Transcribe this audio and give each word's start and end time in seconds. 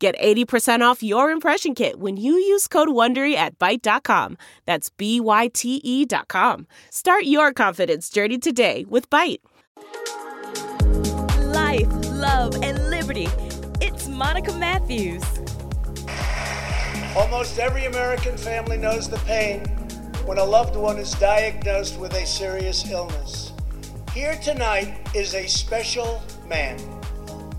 Get 0.00 0.18
80% 0.18 0.80
off 0.80 1.02
your 1.02 1.30
impression 1.30 1.74
kit 1.74 2.00
when 2.00 2.16
you 2.16 2.32
use 2.32 2.66
code 2.66 2.88
WONDERY 2.88 3.34
at 3.34 3.58
Byte.com. 3.58 4.38
That's 4.64 4.88
B-Y-T-E 4.88 6.06
dot 6.06 6.26
com. 6.26 6.66
Start 6.88 7.24
your 7.24 7.52
confidence 7.52 8.08
journey 8.08 8.38
today 8.38 8.86
with 8.88 9.10
Byte. 9.10 9.40
Life, 11.52 11.86
love, 12.12 12.54
and 12.62 12.88
liberty. 12.88 13.28
It's 13.82 14.08
Monica 14.08 14.54
Matthews. 14.54 15.22
Almost 17.14 17.58
every 17.58 17.84
American 17.84 18.38
family 18.38 18.78
knows 18.78 19.06
the 19.06 19.20
pain 19.26 19.66
when 20.24 20.38
a 20.38 20.44
loved 20.44 20.76
one 20.76 20.96
is 20.96 21.12
diagnosed 21.12 22.00
with 22.00 22.14
a 22.14 22.24
serious 22.24 22.90
illness. 22.90 23.52
Here 24.14 24.36
tonight 24.42 24.96
is 25.14 25.34
a 25.34 25.46
special 25.46 26.22
man, 26.48 26.78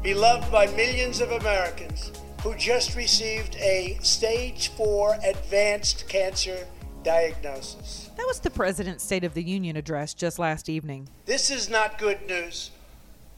beloved 0.01 0.51
by 0.51 0.65
millions 0.75 1.21
of 1.21 1.29
Americans 1.29 2.11
who 2.43 2.55
just 2.55 2.95
received 2.95 3.55
a 3.57 3.97
stage 4.01 4.69
four 4.69 5.15
advanced 5.23 6.07
cancer 6.07 6.67
diagnosis. 7.03 8.09
That 8.17 8.25
was 8.25 8.39
the 8.39 8.49
President's 8.49 9.03
State 9.03 9.23
of 9.23 9.33
the 9.35 9.43
Union 9.43 9.75
address 9.75 10.13
just 10.13 10.39
last 10.39 10.67
evening. 10.67 11.07
This 11.25 11.51
is 11.51 11.69
not 11.69 11.99
good 11.99 12.25
news, 12.27 12.71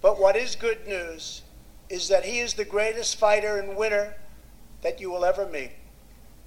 but 0.01 0.19
what 0.19 0.37
is 0.37 0.55
good 0.55 0.87
news 0.87 1.41
is 1.89 2.07
that 2.07 2.23
he 2.23 2.39
is 2.39 2.53
the 2.53 2.65
greatest 2.65 3.17
fighter 3.17 3.57
and 3.57 3.75
winner 3.75 4.15
that 4.81 5.01
you 5.01 5.11
will 5.11 5.25
ever 5.25 5.45
meet. 5.45 5.71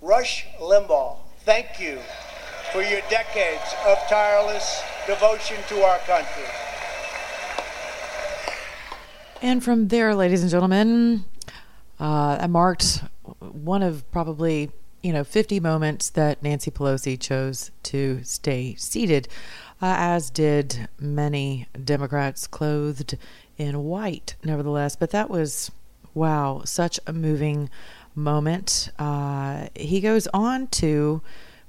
Rush 0.00 0.46
Limbaugh, 0.58 1.18
thank 1.40 1.78
you 1.78 1.98
for 2.72 2.82
your 2.82 3.00
decades 3.10 3.74
of 3.86 3.98
tireless 4.08 4.82
devotion 5.06 5.56
to 5.68 5.82
our 5.82 5.98
country. 6.00 6.44
And 9.42 9.62
from 9.62 9.88
there, 9.88 10.14
ladies 10.14 10.42
and 10.42 10.50
gentlemen, 10.50 11.26
uh, 11.98 12.38
I 12.40 12.46
marked 12.46 13.02
one 13.40 13.82
of 13.82 14.10
probably 14.10 14.70
you 15.02 15.12
know 15.12 15.24
50 15.24 15.60
moments 15.60 16.10
that 16.10 16.42
Nancy 16.42 16.70
Pelosi 16.70 17.18
chose 17.18 17.70
to 17.84 18.22
stay 18.24 18.74
seated, 18.76 19.28
uh, 19.80 19.94
as 19.98 20.30
did 20.30 20.88
many 20.98 21.68
Democrats 21.82 22.46
clothed 22.46 23.16
in 23.56 23.84
white. 23.84 24.34
Nevertheless, 24.44 24.96
but 24.96 25.10
that 25.10 25.30
was 25.30 25.70
wow, 26.14 26.62
such 26.64 26.98
a 27.06 27.12
moving 27.12 27.68
moment. 28.14 28.90
Uh, 28.98 29.68
he 29.74 30.00
goes 30.00 30.26
on 30.28 30.66
to 30.68 31.20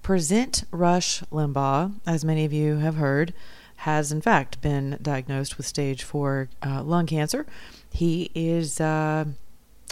present 0.01 0.63
Rush 0.71 1.21
Limbaugh, 1.31 1.93
as 2.05 2.23
many 2.23 2.45
of 2.45 2.53
you 2.53 2.77
have 2.77 2.95
heard, 2.95 3.33
has 3.77 4.11
in 4.11 4.21
fact 4.21 4.61
been 4.61 4.97
diagnosed 5.01 5.57
with 5.57 5.67
stage 5.67 6.01
four 6.03 6.47
uh, 6.65 6.81
lung 6.81 7.05
cancer. 7.05 7.45
He 7.91 8.31
is 8.33 8.79
uh, 8.79 9.25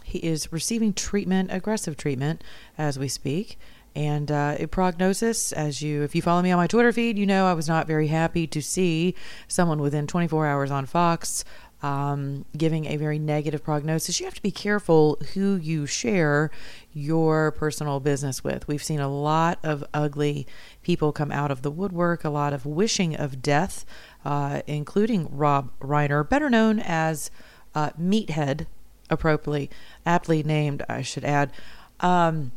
he 0.06 0.20
is 0.20 0.52
receiving 0.52 0.94
treatment, 0.94 1.50
aggressive 1.52 1.98
treatment, 1.98 2.44
as 2.78 2.98
we 2.98 3.08
speak. 3.08 3.58
And 3.96 4.30
uh, 4.30 4.58
a 4.60 4.68
prognosis, 4.68 5.54
as 5.54 5.82
you, 5.82 6.04
if 6.04 6.16
you 6.16 6.22
follow 6.22 6.42
me 6.42 6.52
on 6.52 6.58
my 6.58 6.68
Twitter 6.68 6.92
feed, 6.92 7.18
you 7.18 7.26
know 7.26 7.48
I 7.48 7.54
was 7.54 7.68
not 7.68 7.88
very 7.88 8.08
happy 8.08 8.46
to 8.48 8.62
see 8.62 9.16
someone 9.48 9.80
within 9.80 10.06
24 10.06 10.46
hours 10.46 10.70
on 10.70 10.86
Fox 10.86 11.46
um, 11.86 12.46
giving 12.58 12.86
a 12.86 12.98
very 12.98 13.20
negative 13.20 13.64
prognosis. 13.64 14.20
You 14.20 14.26
have 14.26 14.36
to 14.36 14.42
be 14.42 14.52
careful 14.52 15.20
who 15.34 15.56
you 15.56 15.86
share 15.86 16.50
your 16.92 17.52
personal 17.52 18.00
business 18.00 18.44
with. 18.44 18.68
We've 18.68 18.84
seen 18.84 19.00
a 19.00 19.08
lot 19.08 19.60
of 19.64 19.84
ugly 19.94 20.48
people 20.82 21.12
come 21.12 21.32
out 21.32 21.52
of 21.52 21.62
the 21.62 21.70
woodwork, 21.70 22.24
a 22.24 22.30
lot 22.30 22.54
of 22.54 22.66
wishing 22.66 23.16
of 23.16 23.42
death, 23.42 23.86
uh, 24.24 24.62
including 24.66 25.28
Rob 25.30 25.72
Reiner, 25.80 26.28
better 26.28 26.50
known 26.50 26.80
as 26.80 27.30
uh, 27.76 27.92
Meathead 28.02 28.66
appropriately, 29.10 29.70
aptly 30.06 30.44
named, 30.44 30.84
I 30.90 31.02
should 31.02 31.24
add. 31.26 31.52
Um, 32.00 32.52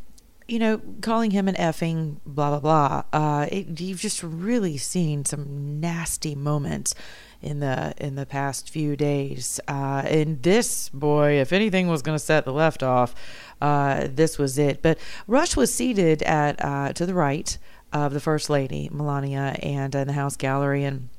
you 0.48 0.58
know, 0.58 0.80
calling 1.02 1.30
him 1.30 1.46
an 1.46 1.54
effing 1.56 2.16
blah 2.24 2.58
blah 2.58 2.60
blah. 2.60 3.02
Uh, 3.12 3.46
it, 3.52 3.80
you've 3.80 4.00
just 4.00 4.22
really 4.22 4.78
seen 4.78 5.26
some 5.26 5.78
nasty 5.78 6.34
moments 6.34 6.94
in 7.42 7.60
the 7.60 7.92
in 7.98 8.14
the 8.14 8.24
past 8.24 8.70
few 8.70 8.96
days. 8.96 9.60
Uh, 9.68 10.02
and 10.06 10.42
this 10.42 10.88
boy, 10.88 11.32
if 11.32 11.52
anything 11.52 11.88
was 11.88 12.00
going 12.00 12.16
to 12.16 12.24
set 12.24 12.46
the 12.46 12.52
left 12.52 12.82
off, 12.82 13.14
uh, 13.60 14.08
this 14.10 14.38
was 14.38 14.58
it. 14.58 14.80
But 14.80 14.98
Rush 15.26 15.54
was 15.54 15.72
seated 15.72 16.22
at 16.22 16.64
uh, 16.64 16.94
to 16.94 17.04
the 17.04 17.14
right 17.14 17.56
of 17.92 18.12
the 18.12 18.20
first 18.20 18.48
lady 18.48 18.88
Melania 18.90 19.54
and 19.62 19.94
in 19.94 20.06
the 20.06 20.14
House 20.14 20.36
gallery, 20.36 20.84
and 20.84 21.10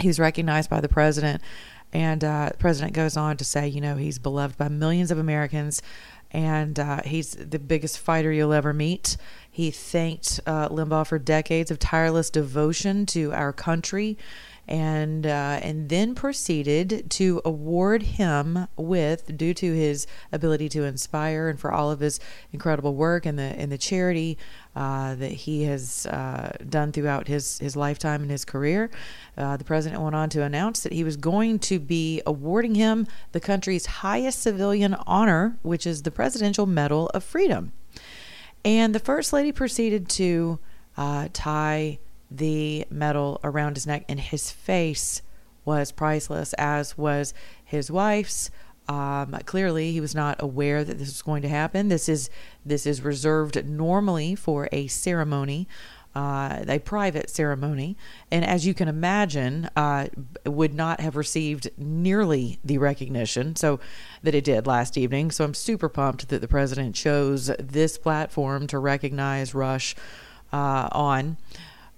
he 0.00 0.06
was 0.06 0.20
recognized 0.20 0.70
by 0.70 0.80
the 0.80 0.88
president. 0.88 1.42
And 1.92 2.22
uh, 2.22 2.50
the 2.52 2.58
president 2.58 2.92
goes 2.92 3.16
on 3.16 3.36
to 3.38 3.44
say, 3.44 3.66
you 3.66 3.80
know, 3.80 3.96
he's 3.96 4.18
beloved 4.18 4.56
by 4.56 4.68
millions 4.68 5.10
of 5.10 5.18
Americans, 5.18 5.82
and 6.30 6.78
uh, 6.78 7.02
he's 7.04 7.32
the 7.32 7.58
biggest 7.58 7.98
fighter 7.98 8.30
you'll 8.30 8.52
ever 8.52 8.72
meet. 8.72 9.16
He 9.50 9.70
thanked 9.72 10.40
uh, 10.46 10.68
Limbaugh 10.68 11.06
for 11.06 11.18
decades 11.18 11.70
of 11.70 11.80
tireless 11.80 12.30
devotion 12.30 13.06
to 13.06 13.32
our 13.32 13.52
country, 13.52 14.16
and 14.70 15.26
uh, 15.26 15.58
and 15.62 15.88
then 15.88 16.14
proceeded 16.14 17.10
to 17.10 17.42
award 17.44 18.02
him 18.02 18.68
with, 18.76 19.36
due 19.36 19.52
to 19.52 19.74
his 19.74 20.06
ability 20.30 20.68
to 20.68 20.84
inspire 20.84 21.48
and 21.48 21.58
for 21.58 21.72
all 21.72 21.90
of 21.90 21.98
his 21.98 22.20
incredible 22.52 22.94
work 22.94 23.26
and 23.26 23.38
the 23.38 23.60
in 23.60 23.68
the 23.68 23.76
charity 23.76 24.38
uh, 24.76 25.16
that 25.16 25.32
he 25.32 25.64
has 25.64 26.06
uh, 26.06 26.56
done 26.68 26.92
throughout 26.92 27.26
his, 27.26 27.58
his 27.58 27.74
lifetime 27.74 28.22
and 28.22 28.30
his 28.30 28.44
career. 28.44 28.88
Uh, 29.36 29.56
the 29.56 29.64
president 29.64 30.00
went 30.00 30.14
on 30.14 30.30
to 30.30 30.42
announce 30.42 30.84
that 30.84 30.92
he 30.92 31.02
was 31.02 31.16
going 31.16 31.58
to 31.58 31.80
be 31.80 32.22
awarding 32.24 32.76
him 32.76 33.08
the 33.32 33.40
country's 33.40 33.86
highest 33.86 34.40
civilian 34.40 34.94
honor, 35.06 35.58
which 35.62 35.86
is 35.86 36.02
the 36.02 36.10
Presidential 36.12 36.66
Medal 36.66 37.08
of 37.08 37.24
Freedom. 37.24 37.72
And 38.64 38.94
the 38.94 39.00
First 39.00 39.32
Lady 39.32 39.50
proceeded 39.50 40.08
to 40.10 40.60
uh, 40.96 41.28
tie 41.32 41.98
the 42.30 42.86
medal 42.90 43.40
around 43.42 43.76
his 43.76 43.86
neck, 43.86 44.04
and 44.08 44.20
his 44.20 44.50
face 44.50 45.22
was 45.64 45.92
priceless, 45.92 46.52
as 46.54 46.96
was 46.96 47.34
his 47.64 47.90
wife's. 47.90 48.50
Um, 48.88 49.36
clearly, 49.44 49.92
he 49.92 50.00
was 50.00 50.14
not 50.14 50.42
aware 50.42 50.82
that 50.82 50.98
this 50.98 51.08
was 51.08 51.22
going 51.22 51.42
to 51.42 51.48
happen. 51.48 51.88
This 51.88 52.08
is 52.08 52.28
this 52.64 52.86
is 52.86 53.02
reserved 53.02 53.64
normally 53.64 54.34
for 54.34 54.68
a 54.72 54.88
ceremony, 54.88 55.68
uh, 56.14 56.64
a 56.66 56.80
private 56.80 57.30
ceremony, 57.30 57.96
and 58.32 58.44
as 58.44 58.66
you 58.66 58.74
can 58.74 58.88
imagine, 58.88 59.70
uh, 59.76 60.08
would 60.44 60.74
not 60.74 61.00
have 61.00 61.14
received 61.14 61.70
nearly 61.78 62.58
the 62.64 62.78
recognition 62.78 63.54
so 63.54 63.78
that 64.24 64.34
it 64.34 64.42
did 64.42 64.66
last 64.66 64.98
evening. 64.98 65.30
So 65.30 65.44
I'm 65.44 65.54
super 65.54 65.88
pumped 65.88 66.28
that 66.28 66.40
the 66.40 66.48
president 66.48 66.96
chose 66.96 67.46
this 67.60 67.96
platform 67.96 68.66
to 68.68 68.78
recognize 68.80 69.54
Rush 69.54 69.94
uh, 70.52 70.88
on. 70.90 71.36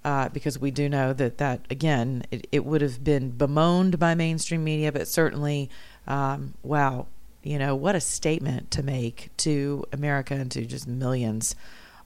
Uh, 0.05 0.29
because 0.31 0.59
we 0.59 0.73
do 0.73 0.89
know 0.89 1.13
that 1.13 1.39
that 1.39 1.61
again 1.71 2.25
it, 2.33 2.49
it 2.51 2.65
would 2.65 2.81
have 2.81 3.05
been 3.05 3.31
bemoaned 3.31 3.99
by 4.01 4.15
mainstream 4.15 4.65
media, 4.65 4.91
but 4.91 5.07
certainly 5.07 5.71
um, 6.07 6.55
wow, 6.63 7.07
you 7.43 7.59
know, 7.59 7.75
what 7.75 7.95
a 7.95 8.01
statement 8.01 8.71
to 8.73 8.83
make 8.83 9.31
to 9.39 9.85
America 9.93 10.35
and 10.35 10.51
to 10.53 10.65
just 10.65 10.87
millions 10.87 11.55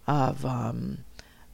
of 0.07 0.45
um, 0.45 1.05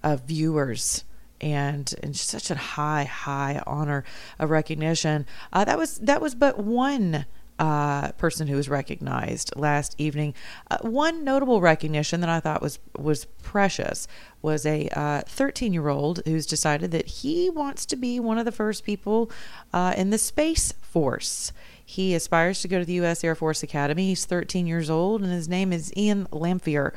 of 0.02 0.22
viewers 0.22 1.04
and 1.40 1.92
and 2.02 2.16
such 2.16 2.50
a 2.50 2.54
high 2.54 3.04
high 3.04 3.62
honor 3.66 4.04
of 4.38 4.50
recognition. 4.50 5.26
Uh, 5.52 5.64
that 5.64 5.78
was 5.78 5.98
that 5.98 6.20
was 6.20 6.34
but 6.34 6.58
one 6.58 7.26
uh, 7.62 8.10
person 8.12 8.48
who 8.48 8.56
was 8.56 8.68
recognized 8.68 9.54
last 9.54 9.94
evening. 9.96 10.34
Uh, 10.68 10.78
one 10.80 11.22
notable 11.22 11.60
recognition 11.60 12.20
that 12.20 12.28
I 12.28 12.40
thought 12.40 12.60
was 12.60 12.80
was 12.98 13.26
precious 13.40 14.08
was 14.42 14.66
a 14.66 14.88
13 15.28 15.70
uh, 15.70 15.72
year 15.72 15.88
old 15.88 16.22
who's 16.26 16.44
decided 16.44 16.90
that 16.90 17.06
he 17.06 17.48
wants 17.48 17.86
to 17.86 17.94
be 17.94 18.18
one 18.18 18.36
of 18.36 18.44
the 18.44 18.50
first 18.50 18.82
people 18.82 19.30
uh, 19.72 19.94
in 19.96 20.10
the 20.10 20.18
space 20.18 20.72
force. 20.72 21.52
He 21.84 22.16
aspires 22.16 22.62
to 22.62 22.68
go 22.68 22.80
to 22.80 22.84
the 22.84 22.94
U.S. 22.94 23.22
Air 23.22 23.36
Force 23.36 23.62
Academy. 23.62 24.08
He's 24.08 24.24
13 24.24 24.66
years 24.66 24.90
old, 24.90 25.22
and 25.22 25.30
his 25.30 25.48
name 25.48 25.72
is 25.72 25.92
Iain 25.96 26.26
Lanphier. 26.32 26.92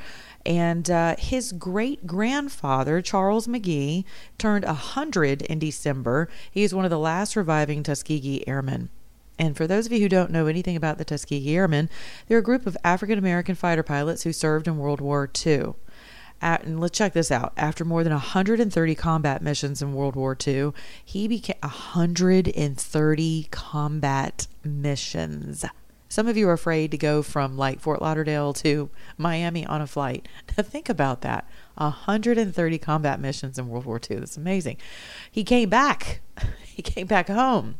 And 0.47 0.89
uh, 0.89 1.15
his 1.19 1.51
great 1.51 2.07
grandfather, 2.07 3.03
Charles 3.03 3.45
McGee, 3.45 4.03
turned 4.39 4.65
100 4.65 5.43
in 5.43 5.59
December. 5.59 6.27
He 6.49 6.63
is 6.63 6.73
one 6.73 6.85
of 6.85 6.91
the 6.91 6.97
last 6.97 7.33
surviving 7.33 7.83
Tuskegee 7.83 8.47
Airmen. 8.47 8.89
And 9.37 9.57
for 9.57 9.67
those 9.67 9.85
of 9.85 9.91
you 9.91 9.99
who 9.99 10.09
don't 10.09 10.31
know 10.31 10.47
anything 10.47 10.75
about 10.75 10.97
the 10.97 11.05
Tuskegee 11.05 11.55
Airmen, 11.55 11.89
they're 12.27 12.37
a 12.39 12.43
group 12.43 12.65
of 12.65 12.77
African 12.83 13.19
American 13.19 13.55
fighter 13.55 13.83
pilots 13.83 14.23
who 14.23 14.31
served 14.31 14.67
in 14.67 14.77
World 14.77 15.01
War 15.01 15.29
II. 15.45 15.73
At, 16.41 16.63
and 16.63 16.79
let's 16.79 16.97
check 16.97 17.13
this 17.13 17.31
out. 17.31 17.53
After 17.57 17.85
more 17.85 18.03
than 18.03 18.13
130 18.13 18.95
combat 18.95 19.41
missions 19.41 19.81
in 19.81 19.93
World 19.93 20.15
War 20.15 20.37
II, 20.45 20.71
he 21.03 21.27
became 21.27 21.57
130 21.61 23.47
combat 23.51 24.47
missions. 24.63 25.65
Some 26.07 26.27
of 26.27 26.37
you 26.37 26.47
are 26.47 26.53
afraid 26.53 26.91
to 26.91 26.97
go 26.97 27.21
from 27.21 27.57
like 27.57 27.79
Fort 27.79 28.01
Lauderdale 28.01 28.53
to 28.53 28.89
Miami 29.17 29.65
on 29.65 29.81
a 29.81 29.87
flight. 29.87 30.27
Now 30.57 30.63
think 30.63 30.87
about 30.87 31.21
that. 31.21 31.45
130 31.75 32.77
combat 32.77 33.19
missions 33.19 33.57
in 33.57 33.67
World 33.67 33.85
War 33.85 33.99
II. 34.09 34.17
That's 34.19 34.37
amazing. 34.37 34.77
He 35.29 35.43
came 35.43 35.69
back. 35.69 36.21
He 36.75 36.81
came 36.81 37.07
back 37.07 37.29
home 37.29 37.79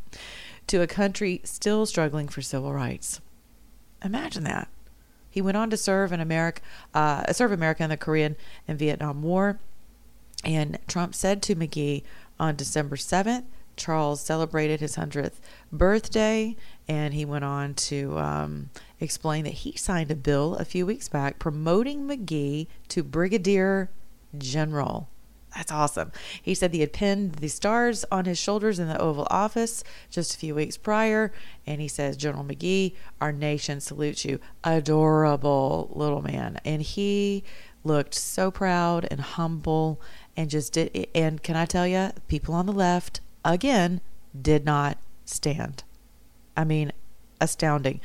to 0.67 0.81
a 0.81 0.87
country 0.87 1.41
still 1.43 1.85
struggling 1.85 2.27
for 2.27 2.41
civil 2.41 2.73
rights. 2.73 3.21
Imagine 4.03 4.43
that. 4.43 4.67
He 5.29 5.41
went 5.41 5.57
on 5.57 5.69
to 5.69 5.77
serve 5.77 6.13
in 6.13 6.21
America, 6.21 6.61
uh, 6.93 7.31
serve 7.33 7.51
America 7.51 7.83
in 7.83 7.89
the 7.89 7.97
Korean 7.97 8.35
and 8.67 8.79
Vietnam 8.79 9.21
War. 9.21 9.59
And 10.43 10.77
Trump 10.87 11.13
said 11.15 11.41
to 11.43 11.55
McGee 11.55 12.03
on 12.39 12.55
December 12.55 12.95
7th, 12.95 13.43
Charles 13.75 14.21
celebrated 14.21 14.79
his 14.79 14.95
100th 14.95 15.39
birthday, 15.71 16.55
and 16.87 17.13
he 17.13 17.25
went 17.25 17.43
on 17.43 17.73
to 17.73 18.17
um, 18.17 18.69
explain 18.99 19.43
that 19.43 19.53
he 19.53 19.75
signed 19.75 20.11
a 20.11 20.15
bill 20.15 20.55
a 20.55 20.65
few 20.65 20.85
weeks 20.85 21.09
back 21.09 21.39
promoting 21.39 22.07
McGee 22.07 22.67
to 22.89 23.03
brigadier 23.03 23.89
general. 24.37 25.09
That's 25.55 25.71
awesome. 25.71 26.11
He 26.41 26.53
said 26.53 26.73
he 26.73 26.81
had 26.81 26.91
pinned 26.91 27.35
the 27.35 27.47
stars 27.47 28.03
on 28.11 28.25
his 28.25 28.37
shoulders 28.37 28.77
in 28.77 28.89
the 28.89 28.99
Oval 28.99 29.25
Office 29.29 29.85
just 30.09 30.35
a 30.35 30.37
few 30.37 30.53
weeks 30.53 30.75
prior. 30.75 31.31
And 31.65 31.79
he 31.79 31.87
says, 31.87 32.17
General 32.17 32.43
McGee, 32.43 32.93
our 33.21 33.31
nation 33.31 33.79
salutes 33.79 34.25
you. 34.25 34.39
Adorable 34.65 35.89
little 35.93 36.21
man. 36.21 36.59
And 36.65 36.81
he 36.81 37.45
looked 37.85 38.13
so 38.15 38.51
proud 38.51 39.07
and 39.09 39.21
humble 39.21 40.01
and 40.35 40.49
just 40.49 40.73
did. 40.73 41.07
And 41.15 41.41
can 41.41 41.55
I 41.55 41.65
tell 41.65 41.87
you, 41.87 42.11
people 42.27 42.53
on 42.53 42.65
the 42.65 42.73
left, 42.73 43.21
again, 43.45 44.01
did 44.39 44.65
not 44.65 44.97
stand. 45.23 45.83
I 46.57 46.65
mean, 46.65 46.91
astounding. 47.39 48.01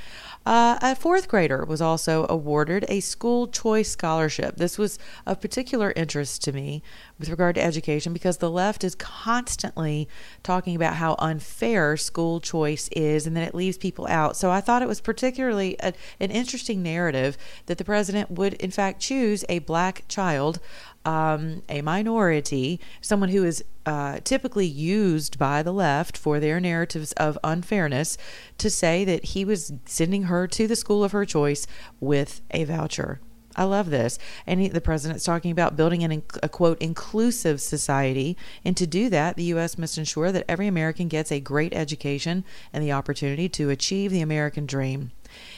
Uh, 0.46 0.78
a 0.80 0.94
fourth 0.96 1.28
grader 1.28 1.64
was 1.66 1.82
also 1.82 2.26
awarded 2.30 2.86
a 2.88 3.00
school 3.00 3.46
choice 3.46 3.90
scholarship. 3.90 4.56
This 4.56 4.78
was 4.78 4.98
of 5.26 5.40
particular 5.40 5.92
interest 5.94 6.42
to 6.44 6.52
me 6.52 6.82
with 7.18 7.28
regard 7.28 7.56
to 7.56 7.62
education 7.62 8.14
because 8.14 8.38
the 8.38 8.50
left 8.50 8.82
is 8.82 8.94
constantly 8.94 10.08
talking 10.42 10.74
about 10.74 10.94
how 10.94 11.14
unfair 11.18 11.98
school 11.98 12.40
choice 12.40 12.88
is 12.92 13.26
and 13.26 13.36
that 13.36 13.48
it 13.48 13.54
leaves 13.54 13.76
people 13.76 14.06
out. 14.08 14.34
So 14.34 14.50
I 14.50 14.62
thought 14.62 14.80
it 14.80 14.88
was 14.88 15.02
particularly 15.02 15.76
a, 15.80 15.92
an 16.18 16.30
interesting 16.30 16.82
narrative 16.82 17.36
that 17.66 17.76
the 17.76 17.84
president 17.84 18.30
would, 18.30 18.54
in 18.54 18.70
fact, 18.70 19.00
choose 19.00 19.44
a 19.50 19.58
black 19.58 20.04
child 20.08 20.58
um, 21.04 21.62
a 21.68 21.82
minority, 21.82 22.80
someone 23.00 23.30
who 23.30 23.44
is 23.44 23.64
uh, 23.86 24.18
typically 24.24 24.66
used 24.66 25.38
by 25.38 25.62
the 25.62 25.72
left 25.72 26.16
for 26.16 26.38
their 26.38 26.60
narratives 26.60 27.12
of 27.12 27.38
unfairness, 27.42 28.18
to 28.58 28.70
say 28.70 29.04
that 29.04 29.24
he 29.26 29.44
was 29.44 29.72
sending 29.86 30.24
her 30.24 30.46
to 30.46 30.66
the 30.66 30.76
school 30.76 31.02
of 31.02 31.12
her 31.12 31.24
choice 31.24 31.66
with 32.00 32.40
a 32.50 32.64
voucher. 32.64 33.20
I 33.56 33.64
love 33.64 33.90
this. 33.90 34.18
And 34.46 34.60
he, 34.60 34.68
the 34.68 34.80
president's 34.80 35.24
talking 35.24 35.50
about 35.50 35.76
building 35.76 36.04
an, 36.04 36.22
a 36.42 36.48
quote, 36.48 36.80
inclusive 36.80 37.60
society. 37.60 38.36
And 38.64 38.76
to 38.76 38.86
do 38.86 39.08
that, 39.10 39.36
the 39.36 39.44
U.S. 39.44 39.76
must 39.76 39.98
ensure 39.98 40.30
that 40.30 40.44
every 40.48 40.66
American 40.66 41.08
gets 41.08 41.32
a 41.32 41.40
great 41.40 41.74
education 41.74 42.44
and 42.72 42.82
the 42.82 42.92
opportunity 42.92 43.48
to 43.50 43.70
achieve 43.70 44.12
the 44.12 44.20
American 44.20 44.66
dream. 44.66 45.10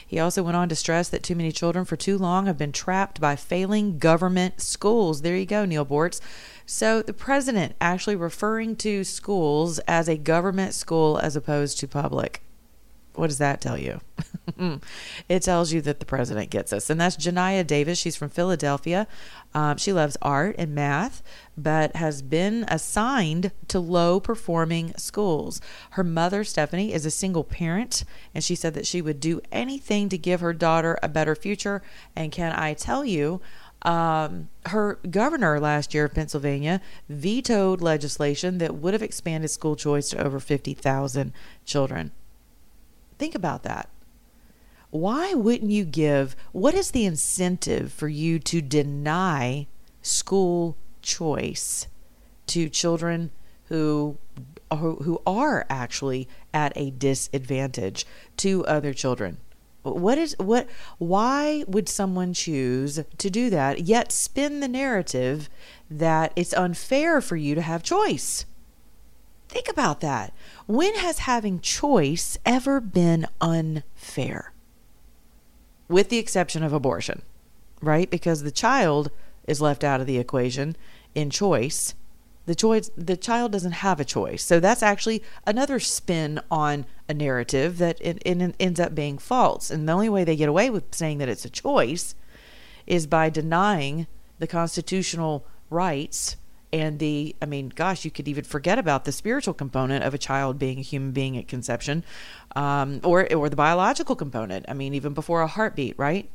He 0.05 0.19
also 0.19 0.43
went 0.43 0.57
on 0.57 0.69
to 0.69 0.75
stress 0.75 1.09
that 1.09 1.23
too 1.23 1.35
many 1.35 1.51
children 1.51 1.85
for 1.85 1.95
too 1.95 2.17
long 2.17 2.45
have 2.45 2.57
been 2.57 2.71
trapped 2.71 3.19
by 3.19 3.35
failing 3.35 3.97
government 3.97 4.61
schools. 4.61 5.21
There 5.21 5.35
you 5.35 5.45
go, 5.45 5.65
Neal 5.65 5.85
Boortz. 5.85 6.21
So 6.65 7.01
the 7.01 7.13
president 7.13 7.75
actually 7.81 8.15
referring 8.15 8.75
to 8.77 9.03
schools 9.03 9.79
as 9.79 10.07
a 10.07 10.17
government 10.17 10.73
school 10.73 11.17
as 11.17 11.35
opposed 11.35 11.79
to 11.79 11.87
public. 11.87 12.41
What 13.15 13.27
does 13.27 13.37
that 13.37 13.61
tell 13.61 13.77
you? 13.77 14.01
it 15.29 15.43
tells 15.43 15.71
you 15.71 15.81
that 15.81 15.99
the 15.99 16.05
president 16.05 16.49
gets 16.49 16.73
us. 16.73 16.89
And 16.89 16.99
that's 16.99 17.15
Janiyah 17.15 17.67
Davis. 17.67 17.99
She's 17.99 18.15
from 18.15 18.29
Philadelphia. 18.29 19.07
Um, 19.53 19.77
she 19.77 19.93
loves 19.93 20.17
art 20.21 20.55
and 20.57 20.73
math, 20.73 21.21
but 21.55 21.95
has 21.95 22.23
been 22.23 22.65
assigned 22.67 23.51
to 23.67 23.79
low 23.79 24.19
performing 24.19 24.93
schools. 24.97 25.61
Her 25.91 26.03
mother, 26.03 26.43
Stephanie, 26.43 26.91
is 26.91 27.05
a 27.05 27.11
single 27.11 27.43
parent, 27.43 28.03
and 28.33 28.43
she 28.43 28.55
said 28.55 28.73
that 28.73 28.87
she 28.87 29.01
would 29.01 29.19
do 29.19 29.41
anything 29.51 30.09
to 30.09 30.17
give 30.17 30.41
her 30.41 30.53
daughter 30.53 30.97
a 31.03 31.09
better 31.09 31.35
future. 31.35 31.83
And 32.15 32.31
can 32.31 32.51
I 32.53 32.73
tell 32.73 33.05
you, 33.05 33.41
um, 33.83 34.49
her 34.67 34.97
governor 35.09 35.59
last 35.59 35.93
year 35.93 36.05
of 36.05 36.13
Pennsylvania 36.13 36.81
vetoed 37.09 37.81
legislation 37.81 38.57
that 38.59 38.75
would 38.75 38.93
have 38.93 39.03
expanded 39.03 39.51
school 39.51 39.75
choice 39.75 40.09
to 40.09 40.23
over 40.23 40.39
50,000 40.39 41.33
children. 41.65 42.11
Think 43.23 43.35
about 43.35 43.63
that. 43.63 43.87
Why 44.89 45.33
wouldn't 45.33 45.71
you 45.71 45.85
give? 45.85 46.35
What 46.51 46.73
is 46.73 46.91
the 46.91 47.05
incentive 47.05 47.93
for 47.93 48.09
you 48.09 48.37
to 48.39 48.61
deny 48.61 49.67
school 50.01 50.75
choice 51.01 51.87
to 52.47 52.67
children 52.67 53.31
who 53.67 54.17
who 54.69 55.21
are 55.25 55.65
actually 55.69 56.27
at 56.53 56.73
a 56.75 56.91
disadvantage 56.91 58.05
to 58.35 58.65
other 58.65 58.93
children? 58.93 59.37
What 59.83 60.17
is 60.17 60.35
what 60.37 60.67
why 60.97 61.63
would 61.65 61.87
someone 61.87 62.33
choose 62.33 62.99
to 63.19 63.29
do 63.29 63.49
that 63.51 63.85
yet 63.85 64.11
spin 64.11 64.59
the 64.59 64.67
narrative 64.67 65.49
that 65.89 66.33
it's 66.35 66.53
unfair 66.53 67.21
for 67.21 67.37
you 67.37 67.55
to 67.55 67.61
have 67.61 67.83
choice? 67.83 68.45
Think 69.53 69.69
about 69.69 69.99
that. 69.99 70.33
When 70.65 70.95
has 70.95 71.19
having 71.19 71.59
choice 71.59 72.39
ever 72.43 72.81
been 72.81 73.27
unfair? 73.39 74.51
With 75.87 76.09
the 76.09 76.17
exception 76.17 76.63
of 76.63 76.73
abortion, 76.73 77.21
right? 77.79 78.09
Because 78.09 78.41
the 78.41 78.49
child 78.49 79.11
is 79.47 79.61
left 79.61 79.83
out 79.83 80.01
of 80.01 80.07
the 80.07 80.17
equation 80.17 80.75
in 81.13 81.29
choice. 81.29 81.93
The 82.47 82.55
choice 82.55 82.89
the 82.97 83.15
child 83.15 83.51
doesn't 83.51 83.73
have 83.73 83.99
a 83.99 84.05
choice. 84.05 84.43
So 84.43 84.59
that's 84.59 84.81
actually 84.81 85.21
another 85.45 85.79
spin 85.79 86.41
on 86.49 86.87
a 87.07 87.13
narrative 87.13 87.77
that 87.77 88.01
it, 88.01 88.23
it 88.25 88.55
ends 88.59 88.79
up 88.79 88.95
being 88.95 89.19
false. 89.19 89.69
And 89.69 89.87
the 89.87 89.93
only 89.93 90.09
way 90.09 90.23
they 90.23 90.35
get 90.35 90.49
away 90.49 90.71
with 90.71 90.95
saying 90.95 91.19
that 91.19 91.29
it's 91.29 91.45
a 91.45 91.49
choice 91.51 92.15
is 92.87 93.05
by 93.05 93.29
denying 93.29 94.07
the 94.39 94.47
constitutional 94.47 95.45
rights 95.69 96.37
and 96.73 96.97
the 96.97 97.35
i 97.41 97.45
mean 97.45 97.69
gosh 97.69 98.03
you 98.03 98.11
could 98.11 98.27
even 98.27 98.43
forget 98.43 98.79
about 98.79 99.05
the 99.05 99.11
spiritual 99.11 99.53
component 99.53 100.03
of 100.03 100.13
a 100.13 100.17
child 100.17 100.57
being 100.57 100.79
a 100.79 100.81
human 100.81 101.11
being 101.11 101.37
at 101.37 101.47
conception 101.47 102.03
um, 102.55 102.99
or 103.03 103.31
or 103.33 103.47
the 103.47 103.55
biological 103.55 104.15
component. 104.15 104.65
I 104.67 104.73
mean 104.73 104.93
even 104.93 105.13
before 105.13 105.41
a 105.41 105.47
heartbeat 105.47 105.97
right? 105.97 106.29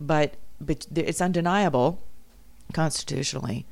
But 0.00 0.34
but 0.60 0.86
it's 0.94 1.20
undeniable 1.20 2.02
constitutionally 2.72 3.64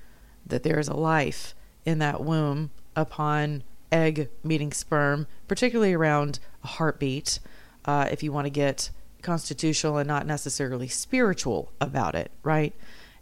that 0.47 0.63
there 0.63 0.79
is 0.79 0.89
a 0.89 0.97
life 0.97 1.55
in 1.85 1.99
that 1.99 2.23
womb 2.23 2.71
upon 2.95 3.65
egg 3.93 4.29
meeting 4.43 4.73
sperm 4.73 5.27
particularly 5.49 5.93
around 5.93 6.39
a 6.65 6.69
heartbeat 6.69 7.41
uh, 7.85 8.09
if 8.11 8.23
you 8.23 8.33
want 8.33 8.47
to 8.47 8.51
get 8.51 8.91
constitutional 9.23 9.99
and 9.99 10.07
not 10.07 10.27
necessarily 10.27 10.89
spiritual 10.89 11.73
about 11.81 12.15
it 12.15 12.31
right? 12.43 12.75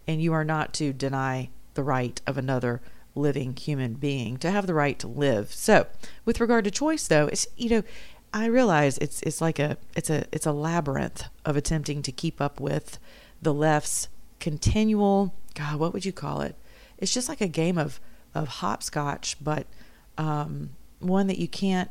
And 0.06 0.20
you 0.20 0.34
are 0.34 0.44
not 0.44 0.74
to 0.74 0.92
deny 0.92 1.48
the 1.74 1.82
right 1.82 2.20
of 2.26 2.38
another 2.38 2.80
living 3.14 3.56
human 3.56 3.94
being 3.94 4.36
to 4.38 4.50
have 4.50 4.66
the 4.66 4.74
right 4.74 4.98
to 4.98 5.06
live. 5.06 5.52
So, 5.52 5.86
with 6.24 6.40
regard 6.40 6.64
to 6.64 6.70
choice 6.70 7.06
though, 7.06 7.26
it's 7.26 7.46
you 7.56 7.70
know, 7.70 7.82
I 8.32 8.46
realize 8.46 8.98
it's 8.98 9.22
it's 9.22 9.40
like 9.40 9.58
a 9.58 9.76
it's 9.96 10.10
a 10.10 10.24
it's 10.32 10.46
a 10.46 10.52
labyrinth 10.52 11.24
of 11.44 11.56
attempting 11.56 12.02
to 12.02 12.12
keep 12.12 12.40
up 12.40 12.60
with 12.60 12.98
the 13.40 13.54
left's 13.54 14.08
continual 14.40 15.34
god, 15.54 15.76
what 15.76 15.92
would 15.92 16.04
you 16.04 16.12
call 16.12 16.40
it? 16.40 16.56
It's 16.98 17.14
just 17.14 17.28
like 17.28 17.40
a 17.40 17.48
game 17.48 17.78
of 17.78 18.00
of 18.34 18.48
hopscotch, 18.48 19.36
but 19.40 19.66
um, 20.18 20.70
one 20.98 21.28
that 21.28 21.38
you 21.38 21.48
can't 21.48 21.90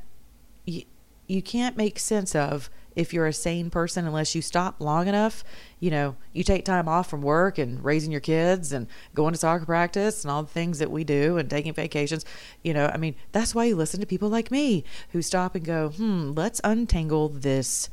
you, 0.65 0.83
you 1.27 1.41
can't 1.41 1.77
make 1.77 1.97
sense 1.97 2.35
of 2.35 2.69
if 2.95 3.13
you're 3.13 3.27
a 3.27 3.33
sane 3.33 3.69
person 3.69 4.05
unless 4.05 4.35
you 4.35 4.41
stop 4.41 4.79
long 4.79 5.07
enough 5.07 5.43
you 5.79 5.89
know 5.91 6.15
you 6.31 6.43
take 6.43 6.65
time 6.65 6.87
off 6.87 7.09
from 7.09 7.21
work 7.21 7.57
and 7.57 7.83
raising 7.83 8.11
your 8.11 8.21
kids 8.21 8.71
and 8.71 8.87
going 9.13 9.33
to 9.33 9.39
soccer 9.39 9.65
practice 9.65 10.23
and 10.23 10.31
all 10.31 10.43
the 10.43 10.49
things 10.49 10.79
that 10.79 10.91
we 10.91 11.03
do 11.03 11.37
and 11.37 11.49
taking 11.49 11.73
vacations 11.73 12.25
you 12.63 12.73
know 12.73 12.87
i 12.93 12.97
mean 12.97 13.15
that's 13.31 13.53
why 13.53 13.65
you 13.65 13.75
listen 13.75 13.99
to 13.99 14.05
people 14.05 14.29
like 14.29 14.51
me 14.51 14.83
who 15.11 15.21
stop 15.21 15.55
and 15.55 15.65
go 15.65 15.89
hmm 15.89 16.31
let's 16.35 16.61
untangle 16.63 17.29
this 17.29 17.89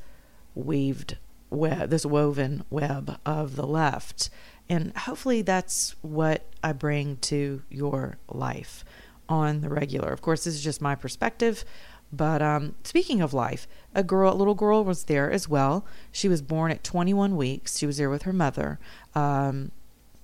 weaved 0.55 1.17
web 1.51 1.91
this 1.91 2.07
woven 2.07 2.65
web 2.71 3.19
of 3.27 3.57
the 3.57 3.67
left. 3.67 4.31
And 4.69 4.97
hopefully 4.97 5.43
that's 5.43 5.97
what 6.01 6.47
i 6.63 6.73
bring 6.73 7.17
to 7.17 7.63
your 7.69 8.19
life 8.29 8.85
on 9.29 9.61
the 9.61 9.69
regular. 9.69 10.13
Of 10.13 10.23
course 10.23 10.45
this 10.45 10.55
is 10.55 10.63
just 10.63 10.81
my 10.81 10.95
perspective 10.95 11.65
but 12.13 12.43
um, 12.43 12.75
speaking 12.83 13.21
of 13.21 13.33
life, 13.33 13.69
a 13.95 14.03
girl, 14.03 14.33
a 14.33 14.35
little 14.35 14.55
girl, 14.55 14.85
was 14.85 15.05
there 15.05 15.31
as 15.31 15.49
well. 15.49 15.85
She 16.11 16.29
was 16.29 16.43
born 16.43 16.73
at 16.73 16.83
21 16.83 17.37
weeks. 17.37 17.79
She 17.79 17.87
was 17.87 17.99
there 17.99 18.11
with 18.11 18.23
her 18.23 18.33
mother. 18.33 18.79
Um, 19.15 19.71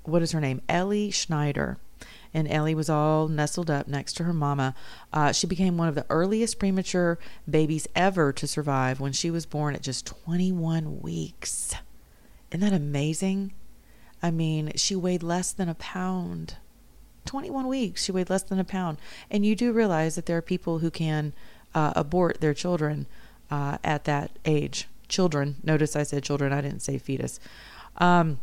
what 0.05 0.23
is 0.23 0.33
her 0.33 0.41
name? 0.41 0.63
Ellie 0.69 1.11
Schneider. 1.11 1.79
And 2.35 2.49
Ellie 2.49 2.75
was 2.75 2.91
all 2.91 3.29
nestled 3.29 3.71
up 3.71 3.89
next 3.89 4.15
to 4.15 4.25
her 4.25 4.33
mama. 4.33 4.75
Uh, 5.13 5.33
she 5.33 5.47
became 5.47 5.79
one 5.79 5.89
of 5.89 5.95
the 5.95 6.07
earliest 6.11 6.59
premature 6.59 7.19
babies 7.49 7.89
ever 7.95 8.33
to 8.33 8.47
survive 8.47 9.01
when 9.01 9.13
she 9.13 9.31
was 9.31 9.47
born 9.47 9.75
at 9.75 9.83
just 9.83 10.07
21 10.07 11.01
weeks. 11.01 11.75
Isn't 12.51 12.61
that 12.61 12.77
amazing? 12.77 13.53
I 14.23 14.31
mean, 14.31 14.73
she 14.77 14.95
weighed 14.95 15.23
less 15.23 15.53
than 15.53 15.69
a 15.69 15.75
pound. 15.75 16.57
21 17.25 17.67
weeks, 17.67 18.05
she 18.05 18.13
weighed 18.13 18.31
less 18.31 18.43
than 18.43 18.59
a 18.59 18.65
pound. 18.65 18.99
And 19.31 19.45
you 19.45 19.57
do 19.57 19.73
realize 19.73 20.15
that 20.15 20.27
there 20.27 20.37
are 20.37 20.43
people 20.43 20.79
who 20.79 20.91
can 20.91 21.33
uh, 21.77 21.93
abort 21.95 22.41
their 22.41 22.55
children 22.55 23.07
uh, 23.51 23.77
at 23.85 24.05
that 24.05 24.31
age. 24.47 24.89
Children. 25.09 25.57
Notice 25.63 25.95
I 25.95 26.03
said 26.03 26.25
children, 26.25 26.53
I 26.53 26.63
didn't 26.63 26.81
say 26.81 26.99
fetus. 26.99 27.39
Um, 27.99 28.41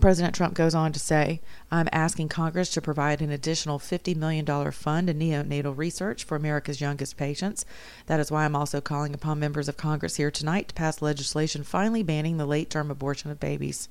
President 0.00 0.34
Trump 0.34 0.54
goes 0.54 0.74
on 0.74 0.92
to 0.92 0.98
say, 0.98 1.40
I'm 1.70 1.88
asking 1.90 2.28
Congress 2.28 2.70
to 2.70 2.82
provide 2.82 3.22
an 3.22 3.30
additional 3.30 3.78
$50 3.78 4.14
million 4.16 4.44
fund 4.72 5.08
in 5.08 5.18
neonatal 5.18 5.76
research 5.76 6.24
for 6.24 6.36
America's 6.36 6.80
youngest 6.80 7.16
patients. 7.16 7.64
That 8.06 8.20
is 8.20 8.30
why 8.30 8.44
I'm 8.44 8.56
also 8.56 8.80
calling 8.80 9.14
upon 9.14 9.40
members 9.40 9.68
of 9.68 9.76
Congress 9.76 10.16
here 10.16 10.30
tonight 10.30 10.68
to 10.68 10.74
pass 10.74 11.00
legislation 11.00 11.62
finally 11.62 12.02
banning 12.02 12.36
the 12.36 12.46
late 12.46 12.70
term 12.70 12.90
abortion 12.90 13.30
of 13.30 13.40
babies. 13.40 13.88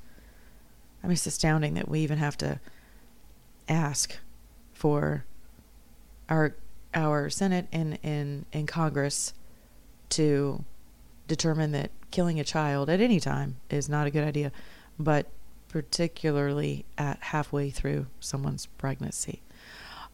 I 1.03 1.07
mean, 1.07 1.13
it's 1.13 1.25
astounding 1.25 1.73
that 1.73 1.89
we 1.89 2.01
even 2.01 2.19
have 2.19 2.37
to 2.37 2.59
ask 3.67 4.17
for 4.73 5.25
our 6.29 6.55
our 6.93 7.29
Senate 7.29 7.67
and 7.71 7.97
in, 8.03 8.45
in 8.51 8.65
Congress 8.65 9.33
to 10.09 10.63
determine 11.27 11.71
that 11.71 11.91
killing 12.11 12.39
a 12.39 12.43
child 12.43 12.89
at 12.89 13.01
any 13.01 13.19
time 13.19 13.57
is 13.69 13.89
not 13.89 14.07
a 14.07 14.11
good 14.11 14.23
idea, 14.23 14.51
but 14.99 15.27
particularly 15.69 16.85
at 16.97 17.17
halfway 17.19 17.69
through 17.71 18.05
someone's 18.19 18.67
pregnancy. 18.77 19.41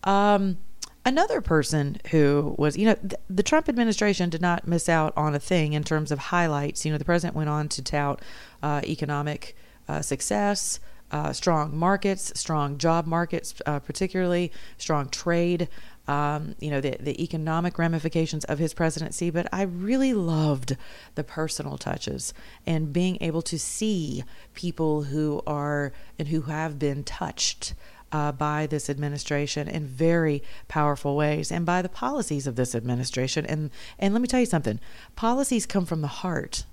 Um, 0.06 0.58
another 1.06 1.42
person 1.42 1.98
who 2.12 2.56
was, 2.58 2.78
you 2.78 2.86
know, 2.86 2.96
th- 2.96 3.16
the 3.30 3.44
Trump 3.44 3.68
administration 3.68 4.30
did 4.30 4.42
not 4.42 4.68
miss 4.68 4.88
out 4.88 5.12
on 5.18 5.36
a 5.36 5.40
thing 5.40 5.74
in 5.74 5.84
terms 5.84 6.12
of 6.12 6.20
highlights. 6.20 6.86
You 6.86 6.94
know, 6.94 6.98
the 6.98 7.06
president 7.06 7.36
went 7.36 7.50
on 7.50 7.68
to 7.70 7.82
tout 7.82 8.22
uh, 8.64 8.82
economic 8.86 9.58
uh, 9.90 10.02
success, 10.02 10.80
uh, 11.12 11.34
strong 11.34 11.76
markets, 11.76 12.32
strong 12.40 12.78
job 12.78 13.06
markets, 13.06 13.56
uh, 13.66 13.80
particularly 13.80 14.52
strong 14.78 15.10
trade. 15.10 15.68
Um, 16.10 16.56
you 16.60 16.72
know 16.72 16.82
the 16.82 16.98
the 17.00 17.22
economic 17.24 17.78
ramifications 17.78 18.44
of 18.46 18.58
his 18.58 18.74
presidency, 18.74 19.30
but 19.30 19.48
I 19.54 19.62
really 19.62 20.16
loved 20.16 20.76
the 21.14 21.24
personal 21.24 21.78
touches 21.78 22.34
and 22.66 22.92
being 22.92 23.20
able 23.22 23.44
to 23.44 23.60
see 23.60 24.24
people 24.56 25.04
who 25.04 25.44
are 25.46 25.94
and 26.18 26.30
who 26.30 26.42
have 26.42 26.80
been 26.80 27.04
touched 27.04 27.76
uh, 28.12 28.32
by 28.32 28.66
this 28.66 28.90
administration 28.90 29.68
in 29.68 29.86
very 29.86 30.42
powerful 30.68 31.16
ways 31.16 31.52
and 31.52 31.64
by 31.64 31.84
the 31.84 31.90
policies 31.90 32.48
of 32.48 32.56
this 32.56 32.74
administration. 32.74 33.46
And 33.46 33.70
and 34.00 34.12
let 34.16 34.22
me 34.24 34.28
tell 34.28 34.40
you 34.40 34.48
something: 34.48 34.80
policies 35.16 35.68
come 35.68 35.86
from 35.86 36.02
the 36.02 36.08
heart. 36.08 36.66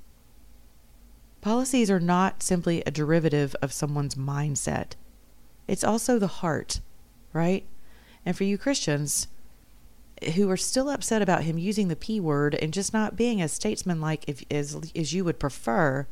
Policies 1.43 1.91
are 1.91 2.01
not 2.01 2.43
simply 2.43 2.83
a 2.87 2.91
derivative 2.91 3.55
of 3.61 3.71
someone's 3.71 4.15
mindset, 4.15 4.95
it's 5.69 5.85
also 5.85 6.19
the 6.19 6.27
heart, 6.27 6.81
right? 7.33 7.67
And 8.27 8.37
for 8.37 8.45
you 8.45 8.59
Christians 8.59 9.29
who 10.35 10.51
are 10.51 10.57
still 10.57 10.91
upset 10.91 11.23
about 11.23 11.45
him 11.45 11.59
using 11.59 11.89
the 11.89 11.97
P 11.97 12.19
word 12.19 12.57
and 12.57 12.73
just 12.73 12.93
not 12.93 13.17
being 13.17 13.41
as 13.41 13.53
statesmanlike 13.53 14.25
if, 14.29 14.45
as, 14.51 14.91
as 14.97 15.13
you 15.13 15.25
would 15.25 15.39
prefer, 15.39 16.07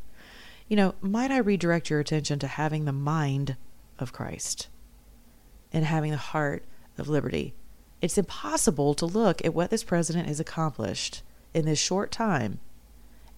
you 0.68 0.76
know, 0.76 0.94
might 1.00 1.32
I 1.32 1.38
redirect 1.38 1.90
your 1.90 2.00
attention 2.00 2.38
to 2.38 2.46
having 2.46 2.84
the 2.84 2.92
mind 2.92 3.56
of 3.98 4.12
Christ 4.12 4.68
and 5.72 5.84
having 5.84 6.12
the 6.12 6.16
heart 6.16 6.64
of 6.96 7.08
liberty? 7.08 7.54
It's 8.00 8.18
impossible 8.18 8.94
to 8.94 9.06
look 9.06 9.44
at 9.44 9.54
what 9.54 9.70
this 9.70 9.82
president 9.82 10.28
has 10.28 10.38
accomplished 10.38 11.22
in 11.52 11.64
this 11.64 11.78
short 11.78 12.12
time 12.12 12.60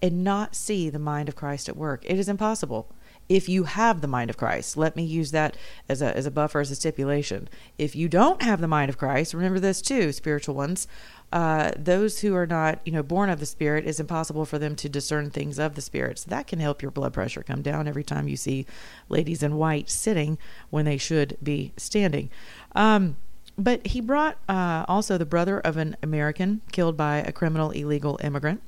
and 0.03 0.23
not 0.23 0.55
see 0.55 0.91
the 0.91 0.99
mind 0.99 1.29
of 1.29 1.37
Christ 1.37 1.69
at 1.69 1.77
work. 1.77 2.05
It 2.05 2.19
is 2.19 2.29
impossible. 2.29 2.89
If 3.29 3.49
you 3.49 3.65
have 3.65 4.01
the 4.01 4.09
mind 4.09 4.31
of 4.31 4.37
Christ, 4.37 4.77
let 4.77 4.95
me 4.95 5.03
use 5.03 5.33
that 5.33 5.57
as 5.89 6.01
a, 6.01 6.17
as 6.17 6.27
a 6.27 6.31
buffer, 6.31 6.61
as 6.61 6.71
a 6.71 6.77
stipulation. 6.77 7.49
If 7.77 7.97
you 7.97 8.09
don't 8.09 8.43
have 8.43 8.61
the 8.61 8.69
mind 8.69 8.89
of 8.89 8.99
Christ, 8.99 9.35
remember 9.35 9.59
this 9.59 9.83
too, 9.83 10.13
spiritual 10.13 10.55
ones. 10.55 10.87
Uh, 11.33 11.73
those 11.77 12.21
who 12.21 12.37
are 12.37 12.47
not, 12.47 12.79
you 12.85 12.93
know, 12.93 13.03
born 13.03 13.29
of 13.29 13.41
the 13.41 13.47
Spirit, 13.47 13.85
is 13.85 13.99
impossible 13.99 14.45
for 14.45 14.59
them 14.59 14.77
to 14.77 14.89
discern 14.89 15.29
things 15.29 15.59
of 15.59 15.75
the 15.75 15.81
Spirit. 15.81 16.21
So 16.21 16.31
that 16.31 16.47
can 16.47 16.61
help 16.61 16.83
your 16.83 16.93
blood 16.93 17.13
pressure 17.13 17.43
come 17.43 17.63
down 17.63 17.89
every 17.89 18.05
time 18.05 18.29
you 18.29 18.37
see 18.37 18.65
ladies 19.09 19.43
in 19.43 19.57
white 19.57 19.91
sitting 19.91 20.39
when 20.71 20.85
they 20.85 20.99
should 20.99 21.37
be 21.43 21.73
standing. 21.77 22.31
Um, 22.77 23.17
but 23.59 23.87
he 23.89 24.01
brought 24.01 24.37
uh, 24.49 24.85
also 24.87 25.19
the 25.19 25.27
brother 25.27 25.59
of 25.59 25.77
an 25.77 25.97
American 26.03 26.61
killed 26.71 26.97
by 26.97 27.19
a 27.19 27.33
criminal 27.33 27.71
illegal 27.71 28.21
immigrant 28.23 28.63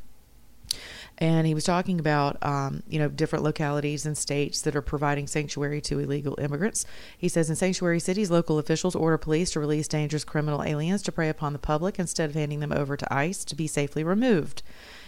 and 1.19 1.49
he 1.49 1.55
was 1.55 1.65
talking 1.65 1.99
about 1.99 2.37
um, 2.43 2.83
you 2.89 2.99
know 2.99 3.09
different 3.09 3.45
localities 3.45 4.07
and 4.07 4.17
states 4.17 4.63
that 4.63 4.77
are 4.77 4.83
providing 4.83 5.27
sanctuary 5.27 5.81
to 5.83 5.99
illegal 5.99 6.39
immigrants. 6.41 6.87
He 7.17 7.29
says 7.29 7.51
in 7.51 7.57
sanctuary 7.57 8.01
cities, 8.01 8.31
local 8.31 8.59
officials 8.59 8.95
order 8.95 9.19
police 9.19 9.51
to 9.53 9.61
release 9.61 9.89
dangerous 9.89 10.25
criminal 10.25 10.63
aliens 10.63 11.03
to 11.03 11.13
prey 11.13 11.29
upon 11.29 11.53
the 11.53 11.59
public 11.59 11.99
instead 11.99 12.31
of 12.31 12.37
handing 12.37 12.61
them 12.61 12.73
over 12.73 12.97
to 12.97 13.13
ICE 13.15 13.45
to 13.45 13.57
be 13.57 13.67
safely 13.67 14.05
removed. 14.05 14.63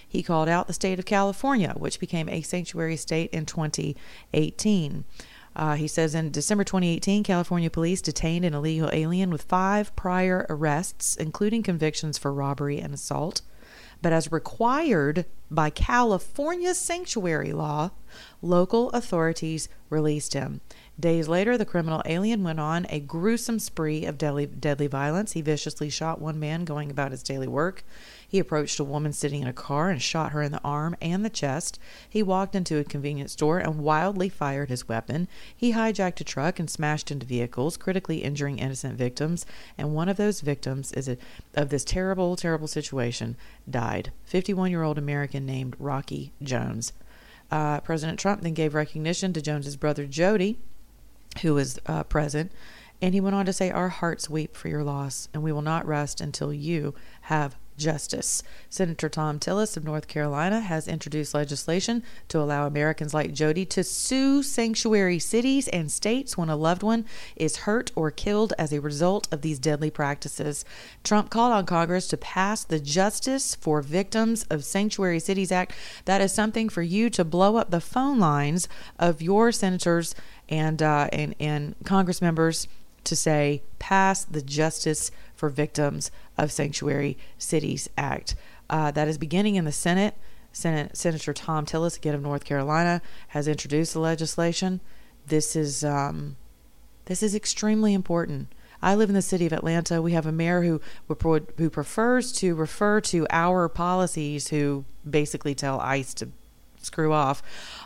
He 0.07 0.25
called 0.25 0.49
out 0.49 0.67
the 0.67 0.73
state 0.73 0.99
of 0.99 1.05
California, 1.05 1.73
which 1.77 2.01
became 2.01 2.29
a 2.29 2.43
sanctuary 2.43 2.97
state 2.97 3.31
in 3.31 3.47
2018. 3.47 5.05
Uh, 5.55 5.75
he 5.75 5.87
says 5.87 6.15
in 6.15 6.33
December 6.33 6.65
2018, 6.65 7.23
California 7.23 7.71
police 7.71 8.03
detained 8.03 8.45
an 8.45 8.55
illegal 8.55 8.91
alien 8.93 9.31
with 9.31 9.43
five 9.43 9.95
prior 9.95 10.47
arrests, 10.49 11.15
including 11.15 11.63
convictions 11.63 12.19
for 12.19 12.33
robbery 12.33 12.81
and 12.81 12.93
assault 12.93 13.43
but 14.03 14.13
as 14.13 14.33
required 14.33 15.27
by 15.51 15.71
California's 15.71 16.79
sanctuary 16.79 17.53
law, 17.53 17.91
local 18.41 18.91
authorities 18.91 19.69
released 19.89 20.35
him. 20.35 20.61
Days 21.01 21.29
later, 21.29 21.57
the 21.57 21.65
criminal 21.65 22.03
alien 22.05 22.43
went 22.43 22.61
on 22.61 22.87
a 22.91 23.01
gruesome 23.01 23.59
spree 23.59 24.05
of 24.05 24.19
deadly, 24.19 24.45
deadly 24.45 24.87
violence. 24.87 25.33
He 25.33 25.41
viciously 25.41 25.89
shot 25.89 26.21
one 26.21 26.39
man 26.39 26.67
going 26.67 26.91
about 26.91 27.13
his 27.13 27.23
daily 27.23 27.47
work. 27.47 27.85
He 28.29 28.39
approached 28.39 28.79
a 28.79 28.85
woman 28.85 29.15
sitting 29.15 29.41
in 29.41 29.49
a 29.49 29.53
car 29.55 29.89
and 29.89 30.03
shot 30.03 30.33
her 30.33 30.43
in 30.43 30.53
the 30.53 30.61
arm 30.63 30.95
and 31.01 31.25
the 31.25 31.31
chest. 31.31 31.79
He 32.09 32.23
walked 32.23 32.55
into 32.55 32.77
a 32.77 32.85
convenience 32.85 33.33
store 33.33 33.59
and 33.59 33.79
wildly 33.79 34.29
fired 34.29 34.69
his 34.69 34.89
weapon. 34.89 35.27
He 35.57 35.73
hijacked 35.73 36.21
a 36.21 36.25
truck 36.25 36.59
and 36.59 36.69
smashed 36.69 37.11
into 37.11 37.25
vehicles, 37.25 37.79
critically 37.79 38.23
injuring 38.23 38.59
innocent 38.59 38.99
victims. 38.99 39.47
And 39.79 39.95
one 39.95 40.11
of 40.11 40.19
those 40.19 40.43
victims 40.43 40.93
is 40.93 41.09
a, 41.09 41.17
of 41.55 41.71
this 41.71 41.85
terrible, 41.85 42.37
terrible 42.37 42.69
situation 42.69 43.37
died. 43.69 44.13
51 44.25 44.71
year 44.71 44.83
old 44.83 44.99
American 44.99 45.47
named 45.47 45.77
Rocky 45.79 46.33
Jones. 46.43 46.93
Uh, 47.51 47.81
President 47.81 48.19
Trump 48.19 48.43
then 48.43 48.55
gave 48.55 48.75
recognition 48.75 49.33
to 49.33 49.41
Jones's 49.41 49.77
brother 49.77 50.05
Jody 50.07 50.59
who 51.43 51.55
was 51.55 51.79
uh, 51.87 52.05
present. 52.05 52.53
And 53.03 53.15
he 53.15 53.21
went 53.21 53.35
on 53.35 53.47
to 53.47 53.53
say, 53.53 53.71
Our 53.71 53.89
hearts 53.89 54.29
weep 54.29 54.57
for 54.57 54.69
your 54.69 54.85
loss, 54.85 55.29
and 55.33 55.43
we 55.43 55.53
will 55.53 55.63
not 55.63 55.87
rest 55.87 56.21
until 56.21 56.53
you 56.53 56.95
have 57.23 57.57
justice. 57.81 58.43
Senator 58.69 59.09
Thom 59.09 59.41
Tillis 59.41 59.77
of 59.77 59.85
North 59.85 60.07
Carolina 60.07 60.61
has 60.61 60.87
introduced 60.87 61.35
legislation 61.35 62.05
to 62.29 62.39
allow 62.39 62.67
Americans 62.67 63.13
like 63.13 63.33
Jody 63.33 63.65
to 63.67 63.83
sue 63.83 64.43
sanctuary 64.43 65.19
cities 65.19 65.67
and 65.69 65.91
states 65.91 66.39
when 66.39 66.49
a 66.49 66.55
loved 66.55 66.83
one 66.83 67.05
is 67.35 67.59
hurt 67.59 67.91
or 67.97 68.11
killed 68.11 68.53
as 68.59 68.73
a 68.73 68.81
result 68.81 69.27
of 69.33 69.43
these 69.43 69.59
deadly 69.59 69.91
practices. 69.91 70.65
Trump 71.03 71.31
called 71.31 71.53
on 71.53 71.67
Congress 71.67 72.07
to 72.09 72.17
pass 72.17 72.63
the 72.63 72.79
Justice 72.79 73.55
for 73.55 73.83
Victims 73.83 74.45
of 74.45 74.65
Sanctuary 74.65 75.19
Cities 75.19 75.51
Act. 75.51 75.73
That 76.05 76.21
is 76.21 76.33
something 76.33 76.69
for 76.69 76.83
you 76.83 77.11
to 77.11 77.25
blow 77.25 77.57
up 77.57 77.71
the 77.71 77.81
phone 77.81 78.21
lines 78.21 78.69
of 78.99 79.23
your 79.23 79.51
senators 79.51 80.15
and 80.49 80.83
uh, 80.83 81.09
and 81.13 81.35
and 81.41 81.75
Congress 81.85 82.21
members 82.21 82.69
to 83.05 83.17
say 83.17 83.63
pass 83.79 84.25
the 84.25 84.43
Justice 84.43 85.11
for 85.35 85.49
Victims 85.49 86.11
of 86.37 86.53
Sanctuary 86.53 87.17
Cities 87.39 87.89
Act. 87.97 88.35
Uh, 88.69 88.91
that 88.91 89.09
is 89.09 89.19
beginning 89.19 89.57
in 89.57 89.65
the 89.65 89.73
Senate. 89.73 90.15
Senate 90.53 90.97
Senator 90.97 91.33
Thom 91.33 91.65
Tillis, 91.65 91.97
again 91.97 92.15
of 92.15 92.23
North 92.23 92.45
Carolina, 92.45 93.01
has 93.29 93.47
introduced 93.47 93.93
the 93.93 94.01
legislation. 94.01 94.81
This 95.27 95.55
is 95.55 95.85
um, 95.85 96.37
this 97.07 97.23
is 97.23 97.35
extremely 97.35 97.95
important. 97.95 98.49
I 98.83 98.95
live 98.95 99.11
in 99.11 99.15
the 99.15 99.23
city 99.23 99.47
of 99.47 99.53
Atlanta. 99.53 100.01
We 100.01 100.13
have 100.13 100.27
a 100.27 100.33
mayor 100.33 100.63
who 100.63 100.81
who 101.07 101.71
prefers 101.71 102.33
to 102.33 102.55
refer 102.55 103.01
to 103.03 103.27
our 103.31 103.69
policies, 103.69 104.49
who 104.49 104.85
basically 105.09 105.55
tell 105.55 105.81
ICE 105.81 106.15
to 106.15 106.29
screw 106.81 107.13
off, 107.13 107.43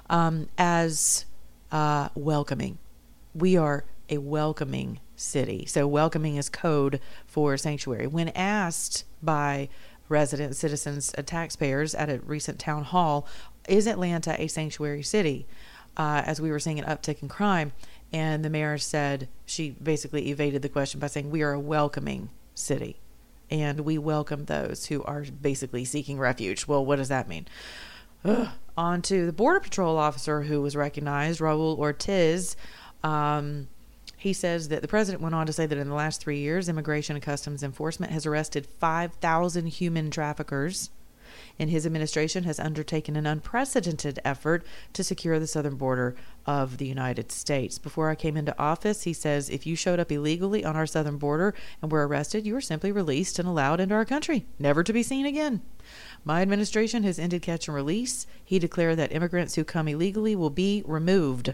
um, 0.09 0.49
as 0.57 1.25
uh, 1.73 2.09
welcoming. 2.15 2.79
We 3.35 3.57
are 3.57 3.85
a 4.09 4.19
welcoming 4.19 5.01
city. 5.17 5.67
So, 5.67 5.87
welcoming 5.87 6.37
is 6.37 6.49
code 6.49 7.01
for 7.27 7.57
sanctuary. 7.57 8.07
When 8.07 8.29
asked 8.31 9.05
by 9.23 9.69
resident 10.09 10.57
citizens, 10.57 11.15
uh, 11.17 11.23
taxpayers 11.23 11.95
at 11.95 12.11
a 12.11 12.19
recent 12.21 12.59
town 12.59 12.85
hall, 12.85 13.27
is 13.69 13.87
Atlanta 13.87 14.41
a 14.41 14.47
sanctuary 14.47 15.03
city? 15.03 15.47
Uh, 15.97 16.23
as 16.27 16.41
we 16.41 16.51
were 16.51 16.59
seeing 16.59 16.81
an 16.81 16.85
uptick 16.87 17.23
in 17.23 17.29
crime, 17.29 17.73
And 18.13 18.45
the 18.45 18.51
mayor 18.51 18.79
said 18.79 19.29
she 19.47 19.71
basically 19.71 20.29
evaded 20.29 20.63
the 20.63 20.69
question 20.69 20.99
by 20.99 21.07
saying, 21.07 21.31
We 21.31 21.43
are 21.43 21.53
a 21.53 21.61
welcoming 21.61 22.31
city 22.53 23.01
and 23.51 23.81
we 23.81 23.99
welcome 23.99 24.47
those 24.47 24.87
who 24.87 25.03
are 25.05 25.23
basically 25.23 25.85
seeking 25.85 26.19
refuge. 26.19 26.67
Well, 26.67 26.85
what 26.85 26.97
does 26.97 27.09
that 27.09 27.29
mean? 27.29 27.47
Ugh. 28.25 28.49
On 28.77 29.03
to 29.03 29.27
the 29.27 29.33
Border 29.33 29.61
Patrol 29.61 29.97
officer 29.97 30.43
who 30.43 30.61
was 30.61 30.75
recognized, 30.75 31.41
Raul 31.41 31.79
Ortiz. 31.79 32.57
Um, 33.03 33.69
he 34.25 34.33
says 34.33 34.69
that 34.69 34.81
the 34.81 34.89
president 34.89 35.23
went 35.23 35.35
on 35.35 35.45
to 35.47 35.53
say 35.53 35.67
that 35.67 35.77
in 35.77 35.91
the 35.91 35.95
last 35.95 36.19
three 36.19 36.39
years, 36.39 36.67
Immigration 36.67 37.15
and 37.15 37.23
Customs 37.23 37.63
Enforcement 37.63 38.11
has 38.11 38.25
arrested 38.25 38.65
5,000 38.65 39.67
human 39.67 40.11
traffickers 40.11 40.89
and 41.59 41.69
his 41.69 41.85
administration 41.85 42.45
has 42.45 42.59
undertaken 42.59 43.17
an 43.17 43.27
unprecedented 43.27 44.19
effort 44.25 44.65
to 44.95 45.05
secure 45.05 45.39
the 45.39 45.47
southern 45.47 45.75
border 45.77 46.17
of 46.47 46.79
the 46.79 46.87
United 46.87 47.31
States. 47.31 47.77
Before 47.77 48.09
I 48.09 48.15
came 48.15 48.39
into 48.39 48.59
office, 48.59 49.03
he 49.03 49.13
says 49.13 49.51
if 49.51 49.67
you 49.67 49.77
showed 49.77 50.01
up 50.01 50.11
illegally 50.11 50.65
on 50.65 50.75
our 50.75 50.87
southern 50.87 51.19
border 51.19 51.55
and 51.83 51.93
were 51.93 52.09
arrested, 52.09 52.47
you 52.47 52.55
were 52.55 52.63
simply 52.63 52.93
released 52.93 53.39
and 53.39 53.47
allowed 53.47 53.79
into 53.79 53.95
our 53.95 54.07
country, 54.07 54.47
never 54.59 54.83
to 54.83 54.93
be 54.95 55.03
seen 55.03 55.27
again. 55.27 55.61
My 56.25 56.41
administration 56.41 57.03
has 57.03 57.19
ended 57.19 57.43
catch 57.43 57.69
and 57.69 57.75
release. 57.75 58.27
He 58.43 58.59
declared 58.59 58.97
that 59.01 59.13
immigrants 59.13 59.57
who 59.57 59.65
come 59.65 59.87
illegally 59.87 60.35
will 60.35 60.49
be 60.49 60.83
removed. 60.87 61.53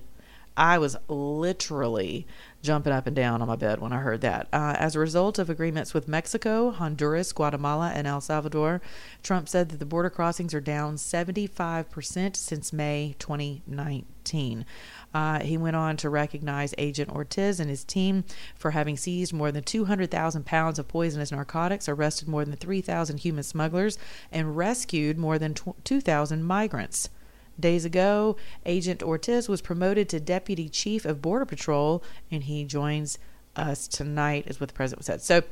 I 0.57 0.79
was 0.79 0.97
literally 1.09 2.27
jumping 2.63 2.93
up 2.93 3.07
and 3.07 3.17
down 3.17 3.41
on 3.41 3.49
my 3.49 3.57
bed 3.57 3.81
when 3.81 3.93
I 3.93 4.01
heard 4.01 4.21
that. 4.21 4.49
Uh, 4.53 4.75
as 4.79 4.95
a 4.95 4.99
result 4.99 5.39
of 5.39 5.49
agreements 5.49 5.95
with 5.95 6.09
Mexico, 6.09 6.71
Honduras, 6.71 7.33
Guatemala, 7.33 7.93
and 7.95 8.07
El 8.07 8.21
Salvador, 8.21 8.83
Trump 9.23 9.49
said 9.49 9.71
that 9.71 9.79
the 9.79 9.87
border 9.87 10.11
crossings 10.11 10.53
are 10.53 10.61
down 10.61 10.97
75% 10.97 12.37
since 12.37 12.73
May 12.73 13.15
2019. 13.19 14.67
Uh, 15.15 15.41
he 15.41 15.57
went 15.57 15.77
on 15.77 15.97
to 15.97 16.11
recognize 16.11 16.75
Agent 16.77 17.11
Ortiz 17.11 17.59
and 17.59 17.71
his 17.71 17.85
team 17.85 18.25
for 18.55 18.73
having 18.73 18.97
seized 18.97 19.33
more 19.33 19.51
than 19.51 19.63
200,000 19.63 20.45
pounds 20.45 20.79
of 20.79 20.89
poisonous 20.89 21.33
narcotics, 21.33 21.89
arrested 21.89 22.29
more 22.29 22.45
than 22.45 22.57
3,000 22.57 23.19
human 23.19 23.43
smugglers, 23.43 23.99
and 24.31 24.57
rescued 24.57 25.17
more 25.17 25.39
than 25.39 25.55
2,000 25.85 26.45
migrants. 26.45 27.09
Days 27.61 27.85
ago, 27.85 28.37
Agent 28.67 29.03
Ortiz 29.03 29.49
was 29.49 29.61
promoted 29.61 30.09
to 30.09 30.21
Deputy 30.21 30.69
Chief 30.69 31.05
of 31.05 31.23
Border 31.23 31.47
Patrol, 31.47 32.03
and 32.31 32.45
he 32.45 32.65
joins 32.65 33.19
us 33.57 33.87
tonight, 33.87 34.47
is 34.47 34.61
what 34.61 34.69
the 34.69 34.75
president 34.75 35.05
said. 35.05 35.23
So, 35.23 35.43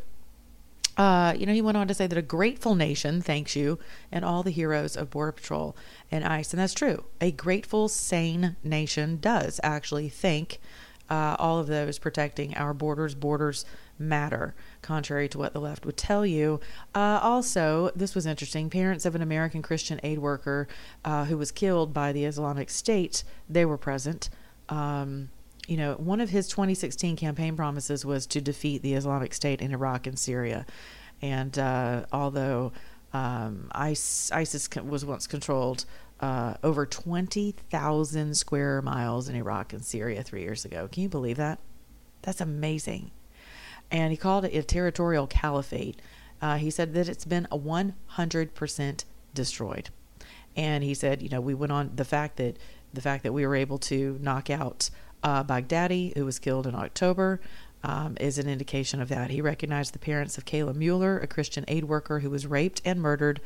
uh, 0.97 1.33
you 1.37 1.47
know, 1.47 1.53
he 1.53 1.63
went 1.63 1.77
on 1.77 1.87
to 1.87 1.95
say 1.95 2.09
that 2.09 2.19
a 2.19 2.23
grateful 2.23 2.75
nation 2.75 3.23
thanks 3.23 3.55
you 3.55 3.79
and 4.11 4.25
all 4.25 4.43
the 4.43 4.51
heroes 4.51 4.97
of 4.97 5.11
Border 5.11 5.33
Patrol 5.33 5.77
and 6.11 6.25
ICE. 6.25 6.53
And 6.53 6.61
that's 6.61 6.75
true. 6.75 7.05
A 7.21 7.31
grateful, 7.31 7.89
sane 7.89 8.57
nation 8.65 9.19
does 9.21 9.61
actually 9.63 10.09
thank 10.09 10.59
uh, 11.09 11.37
all 11.39 11.59
of 11.61 11.69
those 11.69 11.99
protecting 11.99 12.57
our 12.57 12.75
borders. 12.75 13.15
Borders 13.15 13.65
matter, 13.99 14.55
contrary 14.83 15.29
to 15.29 15.39
what 15.39 15.53
the 15.53 15.61
left 15.61 15.85
would 15.85 15.97
tell 15.97 16.25
you. 16.25 16.61
Uh, 16.95 17.21
also, 17.23 17.91
this 17.95 18.15
was 18.15 18.27
interesting. 18.27 18.71
Parents 18.71 19.05
of 19.05 19.15
an 19.15 19.23
American 19.23 19.63
Christian 19.63 20.01
aid 20.03 20.19
worker 20.19 20.69
uh, 21.05 21.25
who 21.25 21.37
was 21.37 21.51
killed 21.53 21.93
by 21.93 22.13
the 22.13 22.25
Islamic 22.25 22.71
State, 22.71 23.25
they 23.49 23.65
were 23.65 23.79
present. 23.79 24.31
Um, 24.69 25.31
you 25.67 25.77
know, 25.77 25.95
one 25.95 26.21
of 26.21 26.31
his 26.31 26.49
2016 26.49 27.17
campaign 27.17 27.57
promises 27.57 28.05
was 28.05 28.27
to 28.29 28.41
defeat 28.41 28.83
the 28.83 28.95
Islamic 28.95 29.35
State 29.35 29.61
in 29.61 29.73
Iraq 29.73 30.07
and 30.07 30.19
Syria. 30.19 30.65
And 31.21 31.59
uh, 31.59 32.07
although 32.13 32.73
um, 33.13 33.69
ISIS, 33.73 34.69
was 34.83 35.05
once 35.05 35.27
controlled 35.27 35.85
uh, 36.21 36.55
over 36.63 36.85
20,000 36.85 38.37
square 38.37 38.83
miles 38.83 39.29
in 39.29 39.37
Iraq 39.37 39.73
and 39.73 39.85
Syria 39.85 40.23
three 40.23 40.43
years 40.43 40.65
ago. 40.65 40.89
Can 40.91 41.03
you 41.05 41.09
believe 41.09 41.37
that? 41.37 41.59
That's 42.23 42.41
amazing. 42.41 43.11
And 43.91 44.11
he 44.11 44.17
called 44.17 44.45
it 44.45 44.55
a 44.55 44.63
territorial 44.63 45.27
caliphate. 45.27 46.01
Uh, 46.41 46.57
he 46.57 46.71
said 46.71 46.95
that 46.95 47.09
it's 47.09 47.25
been 47.25 47.47
a 47.51 47.59
100% 47.59 49.05
destroyed. 49.35 49.91
And 50.57 50.85
he 50.85 50.95
said, 50.95 51.23
you 51.23 51.29
know, 51.29 51.41
we 51.41 51.55
went 51.55 51.73
on 51.73 51.93
the 51.95 52.05
fact 52.05 52.37
that 52.37 52.57
the 52.93 53.01
fact 53.01 53.23
that 53.23 53.33
we 53.33 53.47
were 53.47 53.55
able 53.55 53.79
to 53.79 54.19
knock 54.21 54.51
out 54.51 54.91
uh, 55.23 55.45
Baghdadi, 55.45 56.17
who 56.17 56.25
was 56.25 56.39
killed 56.39 56.67
in 56.67 56.75
October, 56.75 57.41
um, 57.83 58.17
is 58.21 58.39
an 58.39 58.49
indication 58.49 59.01
of 59.01 59.09
that. 59.09 59.31
He 59.31 59.41
recognized 59.41 59.95
the 59.95 59.99
parents 59.99 60.39
of 60.39 60.45
Kayla 60.45 60.75
Mueller, 60.75 61.19
a 61.19 61.27
Christian 61.27 61.65
aid 61.69 61.85
worker 61.85 62.21
who 62.21 62.31
was 62.31 62.47
raped 62.47 62.83
and 62.85 63.01
murdered 63.01 63.41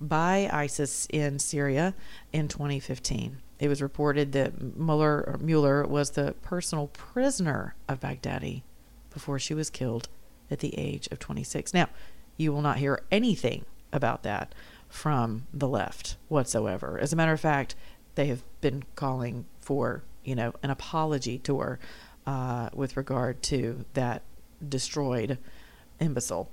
by 0.00 0.48
ISIS 0.52 1.06
in 1.10 1.38
Syria 1.38 1.94
in 2.32 2.48
2015. 2.48 3.38
It 3.58 3.68
was 3.68 3.82
reported 3.82 4.32
that 4.32 4.76
Mueller, 4.76 5.36
Mueller 5.40 5.84
was 5.86 6.10
the 6.10 6.34
personal 6.42 6.88
prisoner 6.88 7.74
of 7.88 8.00
Baghdadi 8.00 8.62
before 9.10 9.38
she 9.38 9.54
was 9.54 9.70
killed 9.70 10.08
at 10.50 10.60
the 10.60 10.76
age 10.78 11.08
of 11.10 11.18
26. 11.18 11.74
Now, 11.74 11.88
you 12.36 12.52
will 12.52 12.62
not 12.62 12.78
hear 12.78 13.02
anything 13.10 13.64
about 13.92 14.22
that 14.22 14.54
from 14.88 15.46
the 15.52 15.68
left 15.68 16.16
whatsoever. 16.28 16.98
As 16.98 17.12
a 17.12 17.16
matter 17.16 17.32
of 17.32 17.40
fact, 17.40 17.74
they 18.14 18.26
have 18.26 18.42
been 18.60 18.84
calling 18.94 19.44
for, 19.60 20.02
you 20.24 20.34
know, 20.34 20.52
an 20.62 20.70
apology 20.70 21.38
tour 21.38 21.78
uh, 22.26 22.70
with 22.72 22.96
regard 22.96 23.42
to 23.42 23.84
that 23.94 24.22
destroyed 24.66 25.38
imbecile. 26.00 26.50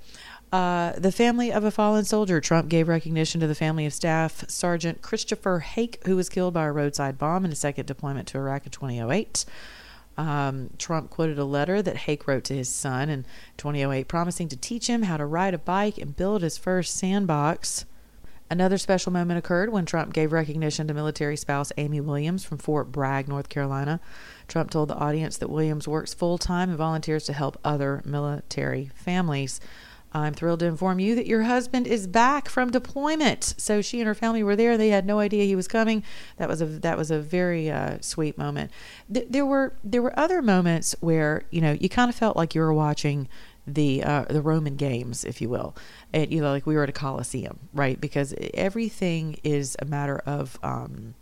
Uh, 0.52 0.92
the 0.92 1.12
family 1.12 1.52
of 1.52 1.64
a 1.64 1.70
fallen 1.70 2.04
soldier. 2.04 2.40
Trump 2.40 2.68
gave 2.68 2.88
recognition 2.88 3.40
to 3.40 3.46
the 3.46 3.54
family 3.54 3.84
of 3.84 3.92
Staff 3.92 4.48
Sergeant 4.48 5.02
Christopher 5.02 5.60
Hake, 5.60 6.00
who 6.06 6.16
was 6.16 6.28
killed 6.28 6.54
by 6.54 6.64
a 6.64 6.72
roadside 6.72 7.18
bomb 7.18 7.44
in 7.44 7.52
a 7.52 7.56
second 7.56 7.86
deployment 7.86 8.28
to 8.28 8.38
Iraq 8.38 8.64
in 8.66 8.72
2008. 8.72 9.44
Um, 10.16 10.70
Trump 10.78 11.10
quoted 11.10 11.38
a 11.38 11.44
letter 11.44 11.82
that 11.82 11.96
Hake 11.96 12.26
wrote 12.26 12.44
to 12.44 12.54
his 12.54 12.68
son 12.68 13.08
in 13.08 13.26
2008, 13.58 14.08
promising 14.08 14.48
to 14.48 14.56
teach 14.56 14.86
him 14.86 15.02
how 15.02 15.16
to 15.16 15.26
ride 15.26 15.54
a 15.54 15.58
bike 15.58 15.98
and 15.98 16.16
build 16.16 16.42
his 16.42 16.56
first 16.56 16.96
sandbox. 16.96 17.84
Another 18.48 18.78
special 18.78 19.12
moment 19.12 19.38
occurred 19.38 19.72
when 19.72 19.86
Trump 19.86 20.12
gave 20.12 20.32
recognition 20.32 20.86
to 20.86 20.94
military 20.94 21.36
spouse 21.36 21.72
Amy 21.76 22.00
Williams 22.00 22.44
from 22.44 22.58
Fort 22.58 22.92
Bragg, 22.92 23.26
North 23.26 23.48
Carolina. 23.48 24.00
Trump 24.46 24.70
told 24.70 24.88
the 24.88 24.94
audience 24.94 25.36
that 25.38 25.50
Williams 25.50 25.88
works 25.88 26.14
full 26.14 26.38
time 26.38 26.68
and 26.68 26.78
volunteers 26.78 27.24
to 27.24 27.32
help 27.32 27.58
other 27.64 28.02
military 28.04 28.90
families. 28.94 29.60
I'm 30.16 30.34
thrilled 30.34 30.60
to 30.60 30.66
inform 30.66 30.98
you 30.98 31.14
that 31.14 31.26
your 31.26 31.42
husband 31.42 31.86
is 31.86 32.06
back 32.06 32.48
from 32.48 32.70
deployment. 32.70 33.54
So 33.58 33.82
she 33.82 34.00
and 34.00 34.06
her 34.06 34.14
family 34.14 34.42
were 34.42 34.56
there. 34.56 34.76
They 34.76 34.88
had 34.88 35.06
no 35.06 35.18
idea 35.18 35.44
he 35.44 35.56
was 35.56 35.68
coming. 35.68 36.02
That 36.38 36.48
was 36.48 36.60
a 36.60 36.66
that 36.66 36.96
was 36.96 37.10
a 37.10 37.20
very 37.20 37.70
uh, 37.70 37.98
sweet 38.00 38.38
moment. 38.38 38.70
Th- 39.12 39.26
there 39.28 39.46
were 39.46 39.74
there 39.84 40.02
were 40.02 40.18
other 40.18 40.42
moments 40.42 40.94
where 41.00 41.42
you 41.50 41.60
know 41.60 41.72
you 41.72 41.88
kind 41.88 42.08
of 42.08 42.14
felt 42.14 42.36
like 42.36 42.54
you 42.54 42.60
were 42.60 42.72
watching 42.72 43.28
the 43.66 44.02
uh, 44.04 44.24
the 44.30 44.40
Roman 44.40 44.76
games, 44.76 45.24
if 45.24 45.40
you 45.40 45.48
will. 45.48 45.76
And, 46.12 46.32
you 46.32 46.40
know, 46.40 46.50
like 46.50 46.66
we 46.66 46.76
were 46.76 46.84
at 46.84 46.88
a 46.88 46.92
Coliseum, 46.92 47.58
right? 47.74 48.00
Because 48.00 48.34
everything 48.54 49.38
is 49.42 49.76
a 49.80 49.84
matter 49.84 50.18
of 50.24 50.58
um, 50.62 51.14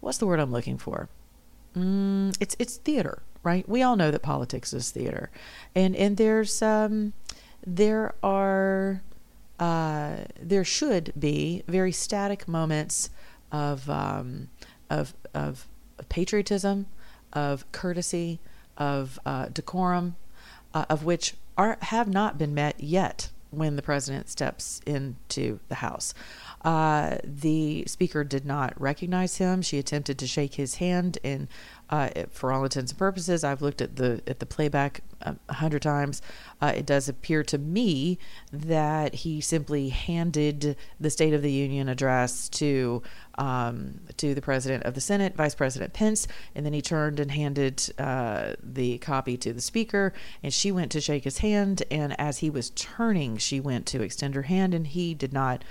what's 0.00 0.18
the 0.18 0.26
word 0.26 0.40
I'm 0.40 0.52
looking 0.52 0.78
for? 0.78 1.08
Mm, 1.76 2.36
it's 2.40 2.54
it's 2.58 2.76
theater, 2.76 3.22
right? 3.42 3.68
We 3.68 3.82
all 3.82 3.96
know 3.96 4.10
that 4.10 4.22
politics 4.22 4.72
is 4.72 4.90
theater, 4.90 5.30
and 5.74 5.96
and 5.96 6.16
there's 6.16 6.62
um, 6.62 7.14
there 7.66 8.14
are 8.22 9.02
uh, 9.58 10.16
there 10.40 10.64
should 10.64 11.12
be 11.18 11.62
very 11.68 11.92
static 11.92 12.48
moments 12.48 13.10
of 13.52 13.88
um, 13.88 14.48
of 14.90 15.14
of 15.32 15.66
patriotism, 16.08 16.86
of 17.32 17.70
courtesy, 17.72 18.40
of 18.76 19.18
uh, 19.24 19.46
decorum, 19.52 20.16
uh, 20.72 20.84
of 20.90 21.04
which 21.04 21.34
are 21.56 21.78
have 21.82 22.08
not 22.08 22.38
been 22.38 22.54
met 22.54 22.80
yet 22.80 23.30
when 23.50 23.76
the 23.76 23.82
president 23.82 24.28
steps 24.28 24.80
into 24.86 25.60
the 25.68 25.76
House. 25.76 26.12
Uh, 26.64 27.18
the 27.22 27.84
speaker 27.86 28.24
did 28.24 28.46
not 28.46 28.78
recognize 28.80 29.36
him. 29.36 29.60
She 29.60 29.78
attempted 29.78 30.18
to 30.18 30.26
shake 30.26 30.54
his 30.54 30.76
hand, 30.76 31.18
and 31.22 31.46
uh, 31.90 32.08
for 32.30 32.52
all 32.52 32.64
intents 32.64 32.90
and 32.90 32.98
purposes, 32.98 33.44
I've 33.44 33.60
looked 33.60 33.82
at 33.82 33.96
the 33.96 34.22
at 34.26 34.38
the 34.38 34.46
playback 34.46 35.02
a 35.20 35.36
hundred 35.52 35.82
times. 35.82 36.22
Uh, 36.62 36.72
it 36.74 36.86
does 36.86 37.06
appear 37.06 37.42
to 37.44 37.58
me 37.58 38.18
that 38.50 39.14
he 39.16 39.42
simply 39.42 39.90
handed 39.90 40.76
the 40.98 41.10
State 41.10 41.34
of 41.34 41.42
the 41.42 41.52
Union 41.52 41.90
address 41.90 42.48
to 42.48 43.02
um, 43.36 44.00
to 44.16 44.34
the 44.34 44.40
President 44.40 44.84
of 44.84 44.94
the 44.94 45.02
Senate, 45.02 45.34
Vice 45.36 45.54
President 45.54 45.92
Pence, 45.92 46.26
and 46.54 46.64
then 46.64 46.72
he 46.72 46.80
turned 46.80 47.20
and 47.20 47.30
handed 47.30 47.92
uh, 47.98 48.54
the 48.62 48.96
copy 48.98 49.36
to 49.36 49.52
the 49.52 49.60
Speaker, 49.60 50.14
and 50.42 50.54
she 50.54 50.72
went 50.72 50.90
to 50.92 51.00
shake 51.00 51.24
his 51.24 51.38
hand, 51.38 51.82
and 51.90 52.18
as 52.18 52.38
he 52.38 52.48
was 52.48 52.70
turning, 52.70 53.36
she 53.36 53.60
went 53.60 53.84
to 53.86 54.00
extend 54.02 54.34
her 54.34 54.42
hand, 54.42 54.72
and 54.72 54.86
he 54.86 55.12
did 55.12 55.34
not 55.34 55.62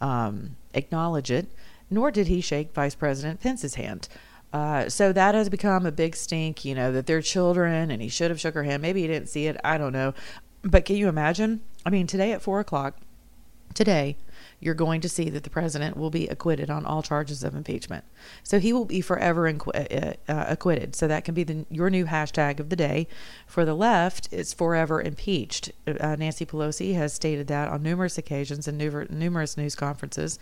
um, 0.00 0.56
acknowledge 0.74 1.30
it, 1.30 1.46
nor 1.90 2.10
did 2.10 2.26
he 2.26 2.40
shake 2.40 2.72
Vice 2.74 2.94
President 2.94 3.40
Pence's 3.40 3.74
hand. 3.76 4.08
Uh, 4.52 4.88
so 4.88 5.12
that 5.12 5.34
has 5.34 5.48
become 5.48 5.84
a 5.84 5.92
big 5.92 6.16
stink, 6.16 6.64
you 6.64 6.74
know, 6.74 6.90
that 6.92 7.06
they're 7.06 7.20
children 7.20 7.90
and 7.90 8.00
he 8.00 8.08
should 8.08 8.30
have 8.30 8.40
shook 8.40 8.54
her 8.54 8.62
hand. 8.62 8.80
Maybe 8.80 9.02
he 9.02 9.06
didn't 9.06 9.28
see 9.28 9.46
it. 9.46 9.58
I 9.62 9.76
don't 9.76 9.92
know. 9.92 10.14
But 10.62 10.84
can 10.84 10.96
you 10.96 11.08
imagine? 11.08 11.60
I 11.84 11.90
mean, 11.90 12.06
today 12.06 12.32
at 12.32 12.42
four 12.42 12.60
o'clock, 12.60 12.96
today, 13.74 14.16
you're 14.60 14.74
going 14.74 15.00
to 15.00 15.08
see 15.08 15.30
that 15.30 15.44
the 15.44 15.50
president 15.50 15.96
will 15.96 16.10
be 16.10 16.26
acquitted 16.28 16.70
on 16.70 16.84
all 16.84 17.02
charges 17.02 17.44
of 17.44 17.54
impeachment. 17.54 18.04
So 18.42 18.58
he 18.58 18.72
will 18.72 18.84
be 18.84 19.00
forever 19.00 19.52
inqu- 19.52 19.74
uh, 19.76 20.32
uh, 20.32 20.44
acquitted. 20.48 20.96
So 20.96 21.06
that 21.06 21.24
can 21.24 21.34
be 21.34 21.44
the, 21.44 21.66
your 21.70 21.90
new 21.90 22.06
hashtag 22.06 22.58
of 22.58 22.68
the 22.68 22.76
day. 22.76 23.06
For 23.46 23.64
the 23.64 23.74
left, 23.74 24.28
it's 24.32 24.52
forever 24.52 25.00
impeached. 25.00 25.70
Uh, 25.86 26.16
Nancy 26.18 26.44
Pelosi 26.44 26.94
has 26.94 27.12
stated 27.12 27.46
that 27.48 27.68
on 27.68 27.82
numerous 27.82 28.18
occasions 28.18 28.66
and 28.66 28.78
numerous 29.10 29.56
news 29.56 29.74
conferences 29.74 30.38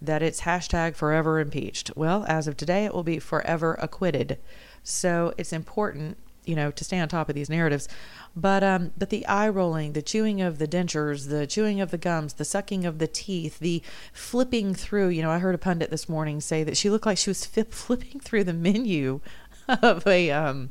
that 0.00 0.22
it's 0.22 0.42
hashtag 0.42 0.94
forever 0.94 1.40
impeached. 1.40 1.90
Well, 1.96 2.24
as 2.28 2.46
of 2.46 2.56
today, 2.56 2.84
it 2.84 2.94
will 2.94 3.02
be 3.02 3.18
forever 3.18 3.74
acquitted. 3.80 4.38
So 4.82 5.32
it's 5.38 5.52
important, 5.52 6.18
you 6.46 6.54
know, 6.54 6.70
to 6.70 6.84
stay 6.84 6.98
on 6.98 7.08
top 7.08 7.28
of 7.28 7.34
these 7.34 7.50
narratives. 7.50 7.88
But 8.34 8.62
um, 8.62 8.92
but 8.96 9.10
the 9.10 9.26
eye 9.26 9.48
rolling, 9.48 9.92
the 9.92 10.02
chewing 10.02 10.40
of 10.40 10.58
the 10.58 10.68
dentures, 10.68 11.28
the 11.28 11.46
chewing 11.46 11.80
of 11.80 11.90
the 11.90 11.98
gums, 11.98 12.34
the 12.34 12.44
sucking 12.44 12.84
of 12.84 12.98
the 12.98 13.06
teeth, 13.06 13.58
the 13.58 13.82
flipping 14.12 14.74
through. 14.74 15.08
You 15.08 15.22
know, 15.22 15.30
I 15.30 15.38
heard 15.38 15.54
a 15.54 15.58
pundit 15.58 15.90
this 15.90 16.08
morning 16.08 16.40
say 16.40 16.62
that 16.64 16.76
she 16.76 16.90
looked 16.90 17.06
like 17.06 17.18
she 17.18 17.30
was 17.30 17.44
flipping 17.46 18.20
through 18.20 18.44
the 18.44 18.52
menu 18.52 19.20
of 19.68 20.06
a 20.06 20.30
um, 20.30 20.70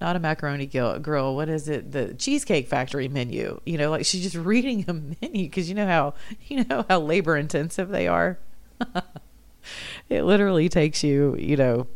not 0.00 0.16
a 0.16 0.18
macaroni 0.18 0.66
grill. 0.66 1.36
What 1.36 1.48
is 1.48 1.68
it? 1.68 1.92
The 1.92 2.14
Cheesecake 2.14 2.66
Factory 2.66 3.08
menu. 3.08 3.60
You 3.64 3.78
know, 3.78 3.90
like 3.90 4.04
she's 4.04 4.22
just 4.22 4.36
reading 4.36 4.84
a 4.88 4.92
menu 4.94 5.44
because 5.44 5.68
you 5.68 5.74
know 5.74 5.86
how 5.86 6.14
you 6.48 6.64
know 6.64 6.84
how 6.88 7.00
labor 7.00 7.36
intensive 7.36 7.88
they 7.88 8.08
are. 8.08 8.38
it 10.08 10.22
literally 10.22 10.68
takes 10.68 11.04
you, 11.04 11.36
you 11.38 11.56
know, 11.56 11.86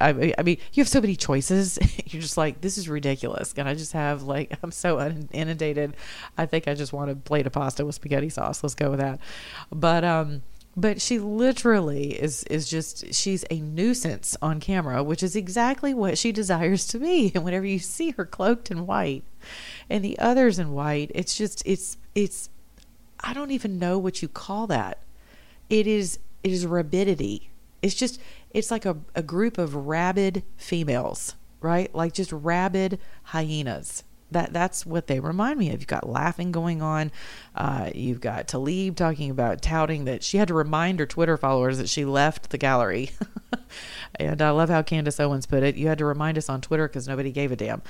I, 0.00 0.34
I 0.38 0.42
mean, 0.42 0.58
you 0.72 0.80
have 0.80 0.88
so 0.88 1.00
many 1.00 1.16
choices. 1.16 1.78
You're 2.06 2.22
just 2.22 2.36
like, 2.36 2.60
this 2.60 2.78
is 2.78 2.88
ridiculous. 2.88 3.52
Can 3.52 3.66
I 3.66 3.74
just 3.74 3.92
have 3.92 4.22
like, 4.22 4.56
I'm 4.62 4.72
so 4.72 5.00
inundated. 5.32 5.94
I 6.36 6.46
think 6.46 6.68
I 6.68 6.74
just 6.74 6.92
want 6.92 7.10
a 7.10 7.16
plate 7.16 7.46
of 7.46 7.52
pasta 7.52 7.84
with 7.84 7.94
spaghetti 7.94 8.28
sauce. 8.28 8.62
Let's 8.62 8.74
go 8.74 8.90
with 8.90 9.00
that. 9.00 9.20
But 9.70 10.04
um, 10.04 10.42
but 10.76 11.00
she 11.00 11.18
literally 11.18 12.20
is 12.20 12.44
is 12.44 12.68
just 12.68 13.12
she's 13.12 13.44
a 13.50 13.60
nuisance 13.60 14.36
on 14.40 14.60
camera, 14.60 15.02
which 15.02 15.22
is 15.22 15.34
exactly 15.34 15.92
what 15.92 16.16
she 16.16 16.32
desires 16.32 16.86
to 16.88 16.98
be. 16.98 17.32
And 17.34 17.44
whenever 17.44 17.66
you 17.66 17.78
see 17.78 18.10
her 18.12 18.24
cloaked 18.24 18.70
in 18.70 18.86
white, 18.86 19.24
and 19.88 20.04
the 20.04 20.18
others 20.18 20.58
in 20.58 20.72
white, 20.72 21.10
it's 21.14 21.36
just 21.36 21.62
it's 21.66 21.96
it's 22.14 22.48
I 23.20 23.34
don't 23.34 23.50
even 23.50 23.78
know 23.78 23.98
what 23.98 24.22
you 24.22 24.28
call 24.28 24.66
that. 24.68 24.98
It 25.68 25.86
is 25.86 26.18
it 26.42 26.52
is 26.52 26.66
rabidity. 26.66 27.49
It's 27.82 27.94
just 27.94 28.20
it's 28.50 28.70
like 28.70 28.84
a, 28.84 28.98
a 29.14 29.22
group 29.22 29.58
of 29.58 29.74
rabid 29.74 30.42
females, 30.56 31.34
right? 31.60 31.94
Like 31.94 32.12
just 32.12 32.32
rabid 32.32 32.98
hyenas. 33.24 34.04
That 34.32 34.52
that's 34.52 34.86
what 34.86 35.08
they 35.08 35.18
remind 35.18 35.58
me 35.58 35.70
of. 35.72 35.80
You've 35.80 35.88
got 35.88 36.08
laughing 36.08 36.52
going 36.52 36.82
on. 36.82 37.10
Uh, 37.54 37.90
you've 37.94 38.20
got 38.20 38.46
Tlaib 38.46 38.94
talking 38.94 39.30
about 39.30 39.60
touting 39.60 40.04
that 40.04 40.22
she 40.22 40.36
had 40.36 40.48
to 40.48 40.54
remind 40.54 41.00
her 41.00 41.06
Twitter 41.06 41.36
followers 41.36 41.78
that 41.78 41.88
she 41.88 42.04
left 42.04 42.50
the 42.50 42.58
gallery. 42.58 43.10
and 44.16 44.40
I 44.40 44.50
love 44.50 44.68
how 44.68 44.82
Candace 44.82 45.18
Owens 45.18 45.46
put 45.46 45.64
it. 45.64 45.76
You 45.76 45.88
had 45.88 45.98
to 45.98 46.04
remind 46.04 46.38
us 46.38 46.48
on 46.48 46.60
Twitter 46.60 46.86
because 46.86 47.08
nobody 47.08 47.32
gave 47.32 47.50
a 47.50 47.56
damn. 47.56 47.82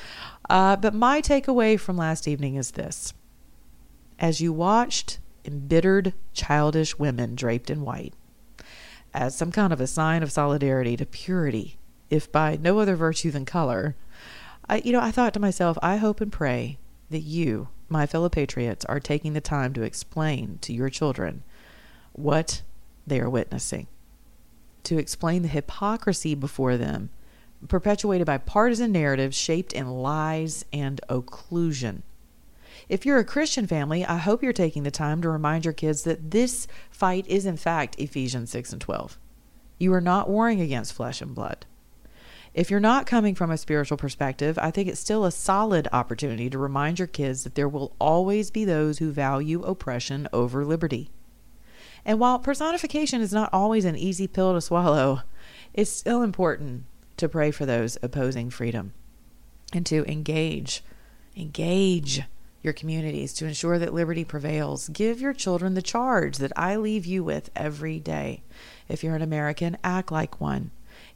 Uh, 0.48 0.76
but 0.76 0.94
my 0.94 1.20
takeaway 1.20 1.78
from 1.78 1.98
last 1.98 2.26
evening 2.26 2.54
is 2.54 2.70
this: 2.70 3.12
as 4.18 4.40
you 4.40 4.52
watched 4.52 5.18
embittered, 5.44 6.14
childish 6.32 6.98
women 6.98 7.34
draped 7.34 7.68
in 7.68 7.82
white 7.82 8.14
as 9.14 9.36
some 9.36 9.52
kind 9.52 9.72
of 9.72 9.80
a 9.80 9.86
sign 9.86 10.22
of 10.22 10.32
solidarity 10.32 10.96
to 10.96 11.06
purity, 11.06 11.78
if 12.08 12.30
by 12.30 12.58
no 12.60 12.78
other 12.78 12.96
virtue 12.96 13.30
than 13.30 13.44
color, 13.44 13.96
I, 14.68 14.82
you 14.84 14.92
know, 14.92 15.00
I 15.00 15.10
thought 15.10 15.34
to 15.34 15.40
myself, 15.40 15.76
I 15.82 15.96
hope 15.96 16.20
and 16.20 16.30
pray 16.30 16.78
that 17.10 17.20
you, 17.20 17.68
my 17.88 18.06
fellow 18.06 18.28
patriots, 18.28 18.84
are 18.84 19.00
taking 19.00 19.32
the 19.32 19.40
time 19.40 19.72
to 19.74 19.82
explain 19.82 20.58
to 20.62 20.72
your 20.72 20.90
children 20.90 21.42
what 22.12 22.62
they 23.06 23.20
are 23.20 23.30
witnessing, 23.30 23.88
to 24.84 24.98
explain 24.98 25.42
the 25.42 25.48
hypocrisy 25.48 26.34
before 26.34 26.76
them, 26.76 27.10
perpetuated 27.68 28.26
by 28.26 28.38
partisan 28.38 28.92
narratives 28.92 29.36
shaped 29.36 29.72
in 29.72 29.88
lies 29.88 30.64
and 30.72 31.00
occlusion. 31.08 32.02
If 32.90 33.06
you're 33.06 33.20
a 33.20 33.24
Christian 33.24 33.68
family, 33.68 34.04
I 34.04 34.16
hope 34.16 34.42
you're 34.42 34.52
taking 34.52 34.82
the 34.82 34.90
time 34.90 35.22
to 35.22 35.30
remind 35.30 35.64
your 35.64 35.72
kids 35.72 36.02
that 36.02 36.32
this 36.32 36.66
fight 36.90 37.24
is, 37.28 37.46
in 37.46 37.56
fact, 37.56 37.94
Ephesians 38.00 38.50
6 38.50 38.72
and 38.72 38.80
12. 38.80 39.16
You 39.78 39.94
are 39.94 40.00
not 40.00 40.28
warring 40.28 40.60
against 40.60 40.94
flesh 40.94 41.22
and 41.22 41.32
blood. 41.32 41.66
If 42.52 42.68
you're 42.68 42.80
not 42.80 43.06
coming 43.06 43.36
from 43.36 43.52
a 43.52 43.56
spiritual 43.56 43.96
perspective, 43.96 44.58
I 44.60 44.72
think 44.72 44.88
it's 44.88 44.98
still 44.98 45.24
a 45.24 45.30
solid 45.30 45.86
opportunity 45.92 46.50
to 46.50 46.58
remind 46.58 46.98
your 46.98 47.06
kids 47.06 47.44
that 47.44 47.54
there 47.54 47.68
will 47.68 47.94
always 48.00 48.50
be 48.50 48.64
those 48.64 48.98
who 48.98 49.12
value 49.12 49.62
oppression 49.62 50.26
over 50.32 50.64
liberty. 50.64 51.10
And 52.04 52.18
while 52.18 52.40
personification 52.40 53.20
is 53.20 53.32
not 53.32 53.50
always 53.52 53.84
an 53.84 53.94
easy 53.94 54.26
pill 54.26 54.52
to 54.54 54.60
swallow, 54.60 55.20
it's 55.72 55.92
still 55.92 56.22
important 56.22 56.86
to 57.18 57.28
pray 57.28 57.52
for 57.52 57.64
those 57.64 57.98
opposing 58.02 58.50
freedom 58.50 58.94
and 59.72 59.86
to 59.86 60.04
engage. 60.10 60.82
Engage 61.36 62.24
your 62.62 62.72
communities 62.72 63.32
to 63.34 63.46
ensure 63.46 63.78
that 63.78 63.94
liberty 63.94 64.24
prevails. 64.24 64.88
Give 64.88 65.20
your 65.20 65.32
children 65.32 65.74
the 65.74 65.82
charge 65.82 66.38
that 66.38 66.52
I 66.56 66.76
leave 66.76 67.06
you 67.06 67.24
with 67.24 67.50
every 67.56 67.98
day. 67.98 68.42
If 68.88 69.02
you're 69.02 69.16
an 69.16 69.22
American, 69.22 69.78
act 69.82 70.12
like 70.12 70.40
one. 70.40 70.70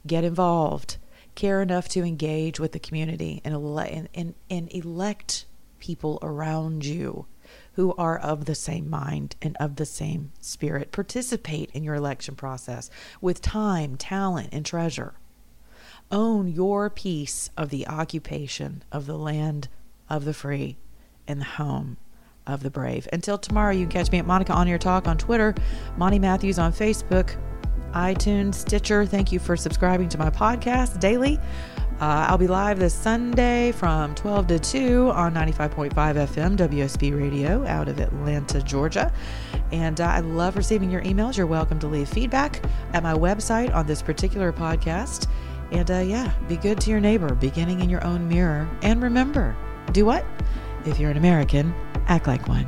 Get 0.07 0.23
involved. 0.23 0.97
Care 1.35 1.61
enough 1.61 1.89
to 1.89 2.03
engage 2.03 2.59
with 2.59 2.71
the 2.71 2.79
community 2.79 3.41
and, 3.43 3.53
ele- 3.53 3.79
and, 3.79 4.09
and, 4.13 4.33
and 4.49 4.73
elect 4.73 5.45
people 5.79 6.17
around 6.21 6.85
you 6.85 7.25
who 7.73 7.93
are 7.95 8.17
of 8.17 8.45
the 8.45 8.55
same 8.55 8.89
mind 8.89 9.35
and 9.41 9.55
of 9.59 9.75
the 9.75 9.85
same 9.85 10.31
spirit. 10.39 10.91
Participate 10.91 11.69
in 11.73 11.83
your 11.83 11.95
election 11.95 12.35
process 12.35 12.89
with 13.21 13.41
time, 13.41 13.97
talent, 13.97 14.49
and 14.51 14.65
treasure. 14.65 15.13
Own 16.11 16.47
your 16.47 16.89
piece 16.89 17.49
of 17.57 17.69
the 17.69 17.87
occupation 17.87 18.83
of 18.91 19.05
the 19.05 19.17
land 19.17 19.67
of 20.09 20.23
the 20.25 20.33
free 20.33 20.77
in 21.27 21.39
the 21.39 21.45
home 21.45 21.97
of 22.47 22.61
the 22.61 22.69
brave. 22.69 23.07
Until 23.11 23.37
tomorrow, 23.37 23.71
you 23.71 23.85
can 23.85 23.91
catch 23.91 24.11
me 24.11 24.19
at 24.19 24.25
Monica 24.25 24.53
On 24.53 24.67
Your 24.67 24.77
Talk 24.77 25.07
on 25.07 25.17
Twitter, 25.17 25.55
Monty 25.97 26.19
Matthews 26.19 26.59
on 26.59 26.71
Facebook, 26.71 27.35
iTunes, 27.93 28.55
Stitcher. 28.55 29.05
Thank 29.05 29.31
you 29.31 29.39
for 29.39 29.55
subscribing 29.57 30.09
to 30.09 30.17
my 30.17 30.29
podcast 30.29 30.99
daily. 30.99 31.39
Uh, 32.01 32.27
I'll 32.27 32.37
be 32.37 32.47
live 32.47 32.77
this 32.77 32.93
Sunday 32.93 33.71
from 33.71 34.15
12 34.15 34.47
to 34.47 34.59
2 34.59 35.11
on 35.11 35.33
95.5 35.33 35.93
FM 35.93 36.57
WSB 36.57 37.17
Radio 37.17 37.65
out 37.65 37.87
of 37.87 38.01
Atlanta, 38.01 38.61
Georgia. 38.61 39.13
And 39.71 40.01
uh, 40.01 40.03
I 40.03 40.19
love 40.19 40.57
receiving 40.57 40.91
your 40.91 41.01
emails. 41.03 41.37
You're 41.37 41.47
welcome 41.47 41.79
to 41.79 41.87
leave 41.87 42.09
feedback 42.09 42.61
at 42.91 43.01
my 43.01 43.13
website 43.13 43.73
on 43.73 43.87
this 43.87 44.01
particular 44.01 44.51
podcast. 44.51 45.29
And 45.71 45.89
uh, 45.89 45.99
yeah, 45.99 46.33
be 46.49 46.57
good 46.57 46.81
to 46.81 46.89
your 46.89 46.99
neighbor, 46.99 47.33
beginning 47.33 47.79
in 47.79 47.89
your 47.89 48.03
own 48.03 48.27
mirror. 48.27 48.69
And 48.81 49.01
remember, 49.01 49.55
do 49.93 50.05
what? 50.05 50.25
If 50.85 50.99
you're 50.99 51.09
an 51.09 51.17
American, 51.17 51.73
act 52.07 52.27
like 52.27 52.47
one. 52.47 52.67